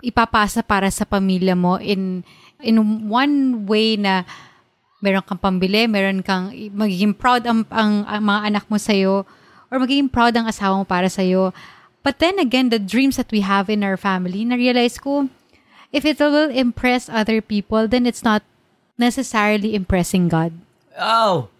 ipapasa 0.00 0.62
para 0.62 0.88
sa 0.94 1.02
pamilya 1.02 1.58
mo 1.58 1.76
in 1.82 2.22
in 2.62 2.78
one 3.10 3.66
way 3.66 3.98
na 3.98 4.22
meron 4.98 5.22
kang 5.22 5.38
pambili, 5.38 5.86
meron 5.86 6.22
kang 6.26 6.50
magiging 6.74 7.14
proud 7.14 7.46
ang, 7.46 7.62
ang, 7.70 8.02
ang 8.06 8.22
mga 8.22 8.40
anak 8.50 8.64
mo 8.66 8.78
sa'yo 8.78 9.22
or 9.68 9.78
magiging 9.78 10.10
proud 10.10 10.36
ang 10.36 10.48
asawa 10.48 10.80
mo 10.80 10.84
para 10.84 11.08
sa'yo. 11.08 11.52
But 12.02 12.18
then 12.18 12.38
again, 12.38 12.72
the 12.72 12.80
dreams 12.80 13.16
that 13.20 13.28
we 13.28 13.44
have 13.44 13.68
in 13.68 13.84
our 13.84 13.96
family, 13.96 14.44
na-realize 14.44 14.96
ko, 14.96 15.28
if 15.92 16.04
it 16.04 16.18
will 16.20 16.48
impress 16.48 17.08
other 17.08 17.40
people, 17.40 17.88
then 17.88 18.06
it's 18.06 18.24
not 18.24 18.42
necessarily 18.96 19.74
impressing 19.74 20.28
God. 20.28 20.52
Oh! 20.96 21.52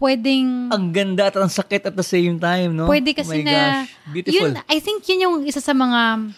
Pwedeng... 0.00 0.72
Ang 0.72 0.92
ganda 0.96 1.28
at 1.28 1.36
ang 1.36 1.52
sakit 1.52 1.92
at 1.92 1.96
the 1.96 2.04
same 2.04 2.40
time, 2.40 2.72
no? 2.72 2.88
Pwede 2.88 3.12
Oh 3.12 3.18
kasi 3.20 3.40
my 3.40 3.44
na, 3.44 3.52
gosh. 3.52 3.92
Beautiful. 4.12 4.36
yun, 4.36 4.50
I 4.64 4.78
think 4.80 5.04
yun 5.08 5.20
yung 5.24 5.36
isa 5.44 5.60
sa 5.60 5.76
mga, 5.76 6.32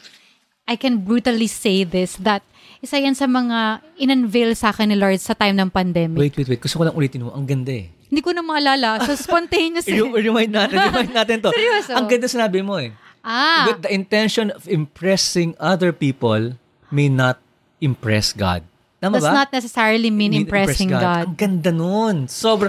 I 0.67 0.75
can 0.75 0.99
brutally 0.99 1.47
say 1.47 1.87
this, 1.87 2.19
that 2.19 2.43
isa 2.83 2.99
yan 2.99 3.15
sa 3.15 3.31
mga 3.31 3.79
in-unveil 4.03 4.59
sa 4.59 4.75
akin 4.75 4.91
ni 4.91 4.99
Lord 4.99 5.23
sa 5.23 5.39
time 5.39 5.55
ng 5.55 5.71
pandemic. 5.71 6.19
Wait, 6.19 6.35
wait, 6.35 6.51
wait. 6.51 6.59
Gusto 6.59 6.83
ko 6.83 6.91
lang 6.91 6.99
ulitin 6.99 7.23
mo. 7.23 7.31
Ang 7.31 7.47
ganda 7.47 7.71
eh. 7.71 7.87
Hindi 8.13 8.21
ko 8.21 8.37
na 8.37 8.45
maalala. 8.45 9.01
So, 9.09 9.17
spontaneous. 9.25 9.89
eh. 9.89 9.97
I- 9.97 10.05
remind 10.05 10.53
natin, 10.53 10.77
remind 10.93 11.17
natin 11.17 11.41
to. 11.41 11.49
Seryoso? 11.49 11.97
Ang 11.97 12.13
ganda 12.13 12.29
sinabi 12.29 12.61
mo 12.61 12.77
eh. 12.77 12.93
ah, 13.25 13.73
With 13.73 13.89
the 13.89 13.93
intention 13.97 14.53
of 14.53 14.69
impressing 14.69 15.57
other 15.57 15.97
people 15.97 16.61
may 16.93 17.09
not 17.09 17.41
impress 17.81 18.37
God. 18.37 18.69
Tama 19.01 19.17
does 19.17 19.25
ba? 19.25 19.33
not 19.33 19.49
necessarily 19.49 20.13
mean 20.13 20.37
Need 20.37 20.45
impressing 20.45 20.93
impress 20.93 21.09
God. 21.09 21.25
Ang 21.25 21.37
ganda 21.41 21.73
nun. 21.73 22.17
Sobra. 22.29 22.69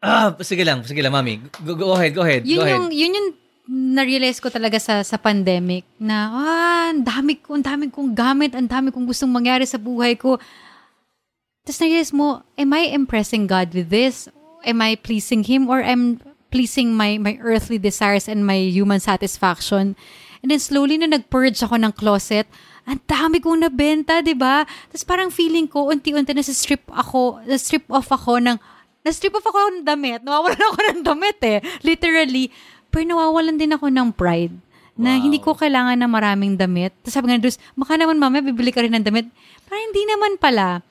Ah, 0.00 0.32
sige 0.40 0.64
lang, 0.64 0.80
sige 0.88 1.04
lang, 1.04 1.12
mami. 1.12 1.44
Go, 1.60 1.76
go 1.76 1.92
ahead, 1.92 2.16
go 2.16 2.24
ahead, 2.24 2.48
Yun 2.48 2.56
go 2.56 2.64
ahead. 2.64 2.72
yung, 2.72 2.86
yun 2.88 3.12
yung 3.12 3.28
na-realize 3.68 4.40
ko 4.40 4.48
talaga 4.48 4.80
sa 4.80 5.04
sa 5.04 5.20
pandemic 5.20 5.84
na 6.00 6.16
ah, 6.32 6.86
ang 6.88 7.04
dami 7.04 7.36
ko, 7.36 7.52
ang 7.52 7.66
dami 7.66 7.92
kong 7.92 8.16
gamit, 8.16 8.56
ang 8.56 8.64
dami 8.64 8.88
kong 8.88 9.04
gustong 9.04 9.28
mangyari 9.28 9.68
sa 9.68 9.76
buhay 9.76 10.16
ko. 10.16 10.40
Tapos 11.62 11.78
na-realize 11.84 12.16
mo, 12.16 12.40
am 12.56 12.70
I 12.72 12.96
impressing 12.96 13.44
God 13.44 13.76
with 13.76 13.92
this? 13.92 14.24
Am 14.64 14.78
I 14.82 14.96
pleasing 14.98 15.44
Him 15.44 15.70
or 15.70 15.82
am 15.82 16.22
pleasing 16.48 16.96
my 16.96 17.20
my 17.20 17.36
earthly 17.44 17.76
desires 17.76 18.26
and 18.26 18.46
my 18.46 18.58
human 18.58 18.98
satisfaction? 18.98 19.94
And 20.42 20.54
then 20.54 20.62
slowly 20.62 20.98
na 20.98 21.10
nag-purge 21.10 21.58
ako 21.62 21.82
ng 21.82 21.92
closet, 21.98 22.46
ang 22.88 23.02
dami 23.04 23.42
kong 23.42 23.68
nabenta, 23.68 24.24
di 24.24 24.32
ba? 24.32 24.64
Tapos 24.88 25.04
parang 25.04 25.28
feeling 25.28 25.68
ko, 25.68 25.92
unti-unti 25.92 26.32
na 26.32 26.40
strip 26.40 26.88
ako, 26.88 27.42
na-strip 27.44 27.84
off 27.92 28.08
ako 28.08 28.40
ng, 28.40 28.56
na-strip 29.04 29.34
off 29.36 29.44
ako 29.44 29.58
ng 29.76 29.84
damit. 29.84 30.24
Nawawalan 30.24 30.62
ako 30.72 30.78
ng 30.80 31.00
damit 31.04 31.38
eh. 31.44 31.58
Literally. 31.84 32.48
Pero 32.88 33.04
nawawalan 33.04 33.60
din 33.60 33.76
ako 33.76 33.92
ng 33.92 34.08
pride 34.16 34.56
na 34.98 35.14
hindi 35.14 35.38
ko 35.38 35.54
kailangan 35.54 36.00
ng 36.00 36.10
maraming 36.10 36.54
damit. 36.58 36.90
Tapos 37.04 37.14
sabi 37.14 37.30
nga, 37.30 37.38
Diyos, 37.38 37.60
baka 37.76 37.94
naman 37.94 38.18
mamaya 38.18 38.42
bibili 38.42 38.74
ka 38.74 38.82
rin 38.82 38.96
ng 38.96 39.04
damit. 39.04 39.28
Parang 39.68 39.84
hindi 39.92 40.02
naman 40.08 40.40
pala. 40.40 40.82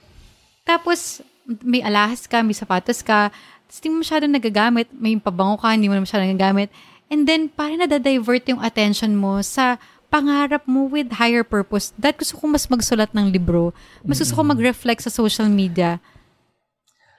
Tapos, 0.64 1.20
may 1.66 1.84
alahas 1.84 2.24
ka, 2.24 2.40
may 2.40 2.56
sapatos 2.56 3.04
ka, 3.04 3.34
tapos 3.68 3.84
hindi 3.84 3.90
mo 3.92 3.98
masyadong 4.00 4.32
nagagamit, 4.32 4.88
may 4.96 5.20
pabango 5.20 5.60
ka, 5.60 5.76
hindi 5.76 5.92
mo 5.92 6.00
na 6.00 6.08
masyadong 6.08 6.32
nagagamit. 6.32 6.72
And 7.12 7.28
then, 7.28 7.52
parang 7.52 7.84
nadadivert 7.84 8.48
yung 8.48 8.64
attention 8.64 9.20
mo 9.20 9.44
sa 9.44 9.76
pangarap 10.08 10.64
mo 10.64 10.88
with 10.88 11.20
higher 11.20 11.44
purpose. 11.44 11.92
Dahil 12.00 12.16
gusto 12.16 12.40
ko 12.40 12.48
mas 12.48 12.68
magsulat 12.72 13.12
ng 13.12 13.28
libro. 13.28 13.76
Mas 14.08 14.24
gusto 14.24 14.40
ko 14.40 14.44
mag-reflect 14.48 15.04
sa 15.04 15.12
social 15.12 15.52
media. 15.52 16.00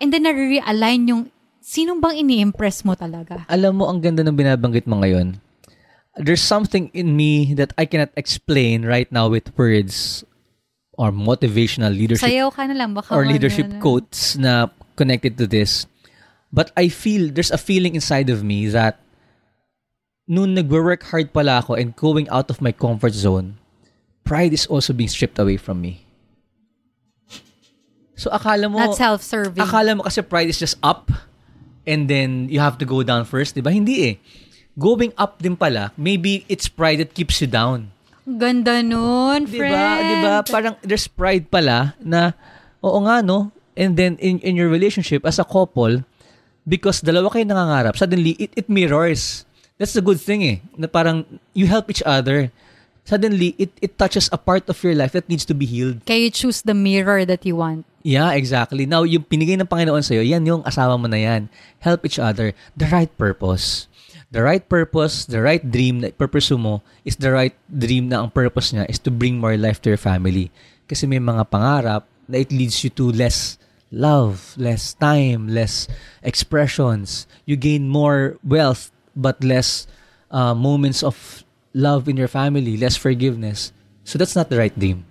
And 0.00 0.08
then, 0.08 0.24
nare-realign 0.24 1.04
yung 1.12 1.22
sinong 1.60 2.00
bang 2.00 2.24
ini-impress 2.24 2.80
mo 2.88 2.96
talaga. 2.96 3.44
Alam 3.52 3.84
mo, 3.84 3.92
ang 3.92 4.00
ganda 4.00 4.24
ng 4.24 4.32
binabanggit 4.32 4.88
mo 4.88 5.04
ngayon. 5.04 5.36
There's 6.16 6.42
something 6.42 6.88
in 6.96 7.12
me 7.12 7.52
that 7.60 7.76
I 7.76 7.84
cannot 7.84 8.10
explain 8.16 8.88
right 8.88 9.06
now 9.12 9.28
with 9.28 9.52
words 9.60 10.24
or 10.98 11.12
motivational 11.14 11.94
leadership 11.94 12.26
Sayaw 12.26 12.50
ka 12.50 12.66
na 12.66 12.74
lang. 12.74 12.96
Baka 12.96 13.14
or 13.14 13.22
ano, 13.22 13.30
leadership 13.30 13.70
ano. 13.70 13.78
quotes 13.78 14.34
na 14.34 14.72
connected 14.98 15.38
to 15.38 15.46
this. 15.46 15.86
But 16.52 16.72
I 16.76 16.88
feel, 16.88 17.30
there's 17.32 17.50
a 17.52 17.60
feeling 17.60 17.94
inside 17.94 18.30
of 18.30 18.42
me 18.42 18.68
that 18.72 19.00
nung 20.26 20.56
nagwo-work 20.56 21.04
hard 21.12 21.32
pala 21.32 21.60
ako 21.60 21.74
and 21.74 21.96
going 21.96 22.28
out 22.28 22.48
of 22.50 22.60
my 22.60 22.72
comfort 22.72 23.12
zone, 23.12 23.56
pride 24.24 24.52
is 24.52 24.64
also 24.66 24.92
being 24.92 25.08
stripped 25.08 25.38
away 25.38 25.56
from 25.56 25.80
me. 25.80 26.04
So 28.18 28.30
akala 28.34 28.66
mo, 28.66 28.78
Not 28.82 28.96
self-serving. 28.98 29.62
akala 29.62 29.96
mo 29.96 30.02
kasi 30.02 30.22
pride 30.22 30.50
is 30.50 30.58
just 30.58 30.76
up 30.82 31.12
and 31.86 32.10
then 32.10 32.48
you 32.50 32.58
have 32.60 32.76
to 32.82 32.84
go 32.84 33.00
down 33.06 33.24
first, 33.24 33.54
di 33.54 33.62
ba? 33.62 33.70
Hindi 33.70 33.94
eh. 34.10 34.14
Going 34.74 35.12
up 35.16 35.38
din 35.40 35.54
pala, 35.54 35.92
maybe 35.96 36.44
it's 36.48 36.66
pride 36.68 36.98
that 36.98 37.14
keeps 37.14 37.40
you 37.40 37.46
down. 37.46 37.90
Ganda 38.28 38.82
nun, 38.82 39.46
friend. 39.48 39.72
ba? 39.72 39.86
Di 40.02 40.14
ba? 40.20 40.34
Parang 40.44 40.74
there's 40.84 41.06
pride 41.08 41.48
pala 41.48 41.94
na, 42.02 42.34
oo 42.82 42.98
nga 43.06 43.22
no, 43.24 43.54
and 43.78 43.96
then 43.96 44.18
in, 44.20 44.38
in 44.42 44.58
your 44.58 44.68
relationship 44.68 45.24
as 45.24 45.38
a 45.38 45.46
couple, 45.46 46.02
because 46.68 47.00
dalawa 47.00 47.32
kayo 47.32 47.48
nangangarap, 47.48 47.96
suddenly 47.96 48.36
it, 48.36 48.52
it 48.52 48.68
mirrors. 48.68 49.48
That's 49.80 49.96
the 49.96 50.04
good 50.04 50.20
thing 50.20 50.44
eh. 50.44 50.56
Na 50.76 50.86
parang 50.86 51.24
you 51.56 51.64
help 51.64 51.88
each 51.88 52.04
other. 52.04 52.52
Suddenly, 53.08 53.56
it, 53.56 53.72
it 53.80 53.96
touches 53.96 54.28
a 54.28 54.36
part 54.36 54.68
of 54.68 54.76
your 54.84 54.92
life 54.92 55.16
that 55.16 55.32
needs 55.32 55.48
to 55.48 55.56
be 55.56 55.64
healed. 55.64 56.04
Kaya 56.04 56.28
you 56.28 56.30
choose 56.30 56.60
the 56.60 56.76
mirror 56.76 57.24
that 57.24 57.40
you 57.48 57.56
want. 57.56 57.88
Yeah, 58.04 58.36
exactly. 58.36 58.84
Now, 58.84 59.08
yung 59.08 59.24
pinigay 59.24 59.56
ng 59.56 59.64
Panginoon 59.64 60.04
sa'yo, 60.04 60.20
yan 60.20 60.44
yung 60.44 60.60
asawa 60.60 61.00
mo 61.00 61.08
na 61.08 61.16
yan. 61.16 61.48
Help 61.80 62.04
each 62.04 62.20
other. 62.20 62.52
The 62.76 62.84
right 62.92 63.08
purpose. 63.16 63.88
The 64.28 64.44
right 64.44 64.60
purpose, 64.60 65.24
the 65.24 65.40
right 65.40 65.64
dream 65.64 66.04
na 66.04 66.12
purpose 66.12 66.52
mo 66.52 66.84
is 67.08 67.16
the 67.16 67.32
right 67.32 67.56
dream 67.72 68.12
na 68.12 68.20
ang 68.20 68.28
purpose 68.28 68.76
niya 68.76 68.84
is 68.84 69.00
to 69.00 69.08
bring 69.08 69.40
more 69.40 69.56
life 69.56 69.80
to 69.80 69.88
your 69.88 70.00
family. 70.00 70.52
Kasi 70.84 71.08
may 71.08 71.16
mga 71.16 71.48
pangarap 71.48 72.04
na 72.28 72.36
it 72.36 72.52
leads 72.52 72.84
you 72.84 72.92
to 72.92 73.08
less 73.08 73.56
love, 73.90 74.54
less 74.56 74.94
time, 74.94 75.48
less 75.48 75.88
expressions. 76.22 77.26
You 77.44 77.56
gain 77.56 77.88
more 77.88 78.36
wealth 78.44 78.90
but 79.16 79.42
less 79.42 79.86
uh, 80.30 80.54
moments 80.54 81.02
of 81.02 81.44
love 81.74 82.08
in 82.08 82.16
your 82.16 82.28
family, 82.28 82.76
less 82.76 82.96
forgiveness. 82.96 83.72
So 84.04 84.18
that's 84.18 84.36
not 84.36 84.50
the 84.50 84.58
right 84.58 84.76
dream. 84.78 85.04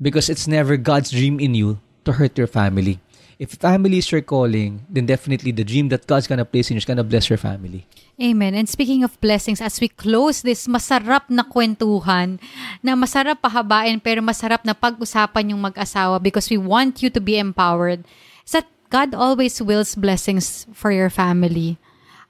Because 0.00 0.28
it's 0.28 0.48
never 0.48 0.76
God's 0.76 1.10
dream 1.10 1.38
in 1.38 1.54
you 1.54 1.78
to 2.04 2.12
hurt 2.12 2.36
your 2.36 2.46
family. 2.46 2.98
If 3.38 3.56
family 3.60 3.98
is 3.98 4.10
your 4.12 4.20
calling, 4.20 4.84
then 4.88 5.06
definitely 5.06 5.52
the 5.52 5.64
dream 5.64 5.88
that 5.88 6.06
God's 6.06 6.26
gonna 6.26 6.44
place 6.44 6.70
in 6.70 6.76
you 6.76 6.82
is 6.82 6.88
gonna 6.88 7.06
bless 7.06 7.28
your 7.30 7.40
family. 7.40 7.86
Amen. 8.20 8.54
And 8.54 8.68
speaking 8.68 9.02
of 9.02 9.18
blessings, 9.20 9.60
as 9.60 9.80
we 9.80 9.88
close 9.88 10.44
this 10.44 10.68
masarap 10.68 11.32
na 11.32 11.42
kwentuhan, 11.42 12.36
na 12.84 12.92
masarap 12.92 13.40
pahabain 13.40 13.98
pero 13.98 14.20
masarap 14.20 14.62
na 14.68 14.76
pag-usapan 14.76 15.56
yung 15.56 15.64
mag-asawa 15.64 16.20
because 16.20 16.52
we 16.52 16.60
want 16.60 17.00
you 17.00 17.08
to 17.08 17.18
be 17.18 17.40
empowered, 17.40 18.04
is 18.44 18.52
that 18.52 18.68
God 18.92 19.16
always 19.16 19.56
wills 19.58 19.96
blessings 19.96 20.68
for 20.76 20.92
your 20.92 21.08
family. 21.08 21.80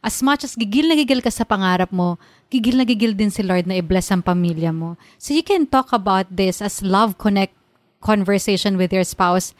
As 0.02 0.22
much 0.22 0.46
as 0.46 0.54
gigil 0.54 0.86
na 0.86 0.98
gigil 0.98 1.22
ka 1.22 1.30
sa 1.30 1.42
pangarap 1.42 1.90
mo, 1.90 2.18
gigil 2.50 2.78
na 2.78 2.86
gigil 2.86 3.14
din 3.18 3.30
si 3.30 3.42
Lord 3.42 3.66
na 3.66 3.82
i-bless 3.82 4.14
ang 4.14 4.22
pamilya 4.22 4.70
mo. 4.70 4.94
So 5.18 5.34
you 5.34 5.42
can 5.42 5.66
talk 5.66 5.90
about 5.90 6.30
this 6.30 6.62
as 6.62 6.82
love 6.82 7.18
connect 7.18 7.54
conversation 8.02 8.78
with 8.78 8.94
your 8.94 9.06
spouse. 9.06 9.54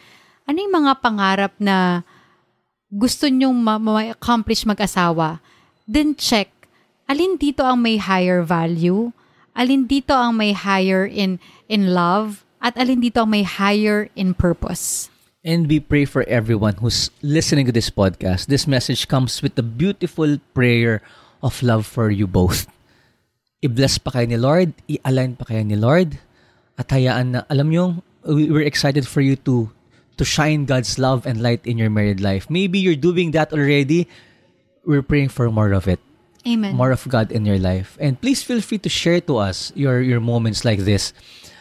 Ano 0.46 0.58
yung 0.58 0.74
mga 0.74 0.92
pangarap 0.98 1.52
na 1.62 2.02
gusto 2.90 3.30
nyong 3.30 3.56
ma- 3.56 3.78
ma-accomplish 3.80 4.66
mag-asawa? 4.66 5.38
Then 5.86 6.14
check, 6.14 6.50
alin 7.06 7.38
dito 7.38 7.62
ang 7.62 7.80
may 7.80 7.96
higher 7.98 8.42
value? 8.42 9.14
Alin 9.54 9.86
dito 9.86 10.16
ang 10.16 10.34
may 10.36 10.52
higher 10.52 11.04
in 11.04 11.38
in 11.68 11.92
love? 11.92 12.42
At 12.62 12.78
alin 12.78 13.02
dito 13.02 13.22
ang 13.22 13.30
may 13.30 13.42
higher 13.42 14.08
in 14.14 14.34
purpose? 14.34 15.10
And 15.42 15.66
we 15.66 15.82
pray 15.82 16.06
for 16.06 16.22
everyone 16.30 16.78
who's 16.78 17.10
listening 17.18 17.66
to 17.66 17.74
this 17.74 17.90
podcast. 17.90 18.46
This 18.46 18.70
message 18.70 19.10
comes 19.10 19.42
with 19.42 19.58
a 19.58 19.66
beautiful 19.66 20.38
prayer 20.54 21.02
of 21.42 21.58
love 21.66 21.82
for 21.82 22.14
you 22.14 22.30
both. 22.30 22.70
I-bless 23.66 23.98
pa 23.98 24.14
kayo 24.14 24.26
ni 24.30 24.38
Lord, 24.38 24.70
i-align 24.86 25.34
pa 25.34 25.50
kayo 25.50 25.66
ni 25.66 25.74
Lord, 25.74 26.14
at 26.78 26.86
hayaan 26.94 27.34
na, 27.34 27.40
alam 27.50 27.74
nyo, 27.74 27.84
we- 28.22 28.50
we're 28.54 28.66
excited 28.66 29.02
for 29.02 29.18
you 29.18 29.34
to 29.42 29.66
to 30.16 30.24
shine 30.24 30.64
God's 30.64 30.98
love 30.98 31.26
and 31.26 31.42
light 31.42 31.66
in 31.66 31.78
your 31.78 31.90
married 31.90 32.20
life. 32.20 32.48
Maybe 32.50 32.78
you're 32.78 32.98
doing 32.98 33.32
that 33.32 33.52
already. 33.52 34.08
We're 34.84 35.02
praying 35.02 35.30
for 35.30 35.50
more 35.50 35.72
of 35.72 35.86
it. 35.88 36.00
Amen. 36.46 36.74
More 36.74 36.90
of 36.90 37.06
God 37.08 37.30
in 37.30 37.46
your 37.46 37.58
life. 37.58 37.96
And 38.00 38.20
please 38.20 38.42
feel 38.42 38.60
free 38.60 38.78
to 38.78 38.88
share 38.90 39.20
to 39.30 39.38
us 39.38 39.70
your 39.78 40.02
your 40.02 40.18
moments 40.18 40.64
like 40.64 40.82
this 40.82 41.14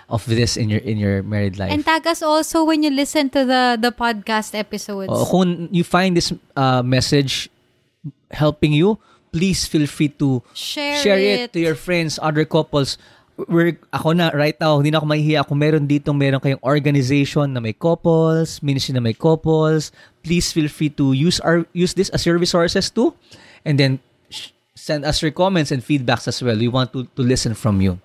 of 0.10 0.26
this 0.26 0.58
in 0.58 0.70
your 0.74 0.82
in 0.82 0.98
your 0.98 1.22
married 1.22 1.62
life. 1.62 1.72
And 1.72 1.86
tag 1.86 2.06
us 2.06 2.22
also 2.22 2.66
when 2.66 2.82
you 2.82 2.90
listen 2.90 3.30
to 3.38 3.46
the 3.46 3.78
the 3.78 3.94
podcast 3.94 4.58
episodes. 4.58 5.14
O, 5.14 5.30
kung 5.30 5.70
you 5.70 5.86
find 5.86 6.18
this 6.18 6.34
uh, 6.58 6.82
message 6.82 7.48
helping 8.34 8.74
you, 8.74 8.98
please 9.32 9.70
feel 9.70 9.86
free 9.86 10.10
to 10.18 10.44
Share 10.54 11.18
it. 11.18 11.40
it. 11.40 11.54
to 11.54 11.60
your 11.62 11.76
friends, 11.78 12.18
other 12.22 12.44
couples. 12.44 12.98
We're, 13.48 13.78
ako 13.94 14.14
na, 14.14 14.30
right 14.34 14.58
now, 14.60 14.78
hindi 14.78 14.92
na 14.92 15.00
ako 15.00 15.08
mahihiya 15.08 15.48
kung 15.48 15.60
meron 15.62 15.86
dito, 15.88 16.14
meron 16.14 16.42
kayong 16.42 16.62
organization 16.62 17.54
na 17.54 17.62
may 17.62 17.74
couples, 17.74 18.62
ministry 18.62 18.94
na 18.94 19.02
may 19.02 19.14
couples. 19.14 19.90
Please 20.22 20.52
feel 20.52 20.70
free 20.70 20.90
to 20.94 21.14
use 21.14 21.40
our 21.42 21.66
use 21.74 21.94
this 21.94 22.10
as 22.14 22.26
your 22.26 22.38
resources 22.38 22.92
too. 22.92 23.16
And 23.66 23.78
then 23.78 24.02
send 24.76 25.06
us 25.06 25.22
your 25.22 25.32
comments 25.32 25.70
and 25.70 25.86
feedbacks 25.86 26.28
as 26.28 26.42
well. 26.42 26.58
We 26.58 26.68
want 26.68 26.94
to, 26.94 27.06
to 27.06 27.22
listen 27.22 27.54
from 27.54 27.82
you. 27.82 28.02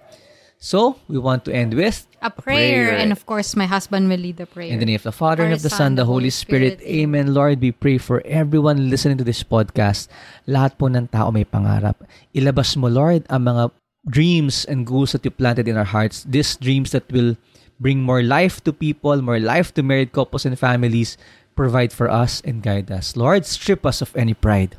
So, 0.56 0.96
we 1.06 1.20
want 1.20 1.44
to 1.44 1.52
end 1.52 1.76
with 1.76 2.08
a 2.24 2.32
prayer. 2.32 2.96
And 2.96 3.12
of 3.12 3.28
course, 3.28 3.54
my 3.54 3.68
husband 3.68 4.08
will 4.08 4.18
lead 4.18 4.40
the 4.40 4.48
prayer. 4.48 4.72
in 4.72 4.80
the 4.80 4.88
name 4.88 4.96
of 4.96 5.04
the 5.04 5.12
Father, 5.12 5.44
and 5.44 5.52
Our 5.52 5.60
of 5.60 5.62
the 5.62 5.70
Son, 5.70 5.94
the 5.94 6.08
Holy 6.08 6.30
Spirit. 6.30 6.80
Amen. 6.80 7.34
Lord, 7.34 7.60
we 7.60 7.72
pray 7.72 7.98
for 7.98 8.24
everyone 8.24 8.88
listening 8.88 9.20
to 9.20 9.24
this 9.24 9.44
podcast. 9.44 10.08
Lahat 10.48 10.80
po 10.80 10.88
ng 10.88 11.12
tao 11.12 11.28
may 11.30 11.44
pangarap. 11.44 12.00
Ilabas 12.32 12.72
mo, 12.80 12.88
Lord, 12.88 13.28
ang 13.28 13.44
mga 13.44 13.70
dreams 14.08 14.64
and 14.64 14.86
goals 14.86 15.12
that 15.12 15.24
you 15.24 15.30
planted 15.30 15.68
in 15.68 15.76
our 15.76 15.84
hearts. 15.84 16.24
These 16.24 16.56
dreams 16.56 16.92
that 16.92 17.10
will 17.10 17.36
bring 17.78 18.02
more 18.02 18.22
life 18.22 18.62
to 18.64 18.72
people, 18.72 19.20
more 19.20 19.40
life 19.40 19.74
to 19.74 19.82
married 19.82 20.12
couples 20.12 20.46
and 20.46 20.58
families. 20.58 21.18
Provide 21.54 21.92
for 21.92 22.10
us 22.10 22.42
and 22.44 22.62
guide 22.62 22.90
us. 22.90 23.16
Lord, 23.16 23.46
strip 23.46 23.86
us 23.86 24.02
of 24.02 24.14
any 24.16 24.34
pride. 24.34 24.76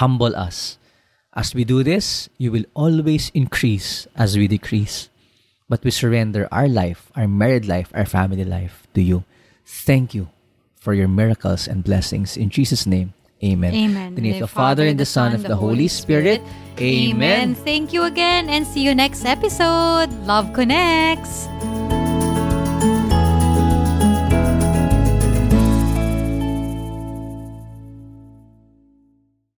Humble 0.00 0.36
us. 0.36 0.78
As 1.34 1.54
we 1.54 1.64
do 1.64 1.82
this, 1.82 2.28
you 2.36 2.52
will 2.52 2.64
always 2.74 3.30
increase 3.32 4.06
as 4.16 4.36
we 4.36 4.48
decrease 4.48 5.08
but 5.68 5.84
we 5.84 5.90
surrender 5.90 6.48
our 6.50 6.66
life, 6.66 7.12
our 7.14 7.28
married 7.28 7.66
life, 7.66 7.92
our 7.94 8.06
family 8.06 8.44
life 8.44 8.88
to 8.94 9.02
you. 9.02 9.24
Thank 9.64 10.14
you 10.14 10.28
for 10.80 10.94
your 10.94 11.08
miracles 11.08 11.68
and 11.68 11.84
blessings. 11.84 12.36
In 12.36 12.48
Jesus' 12.48 12.86
name, 12.86 13.12
amen. 13.42 13.74
Amen. 13.74 14.16
In 14.16 14.22
the 14.22 14.40
the 14.40 14.46
Father, 14.46 14.86
and 14.86 14.98
the 14.98 15.06
Son, 15.06 15.34
and 15.34 15.44
the 15.44 15.56
Holy 15.56 15.88
Spirit. 15.88 16.42
Amen. 16.80 17.54
Thank 17.54 17.92
you 17.92 18.04
again 18.04 18.48
and 18.48 18.66
see 18.66 18.82
you 18.84 18.94
next 18.94 19.24
episode. 19.24 20.12
Love 20.26 20.52
Connects. 20.52 21.48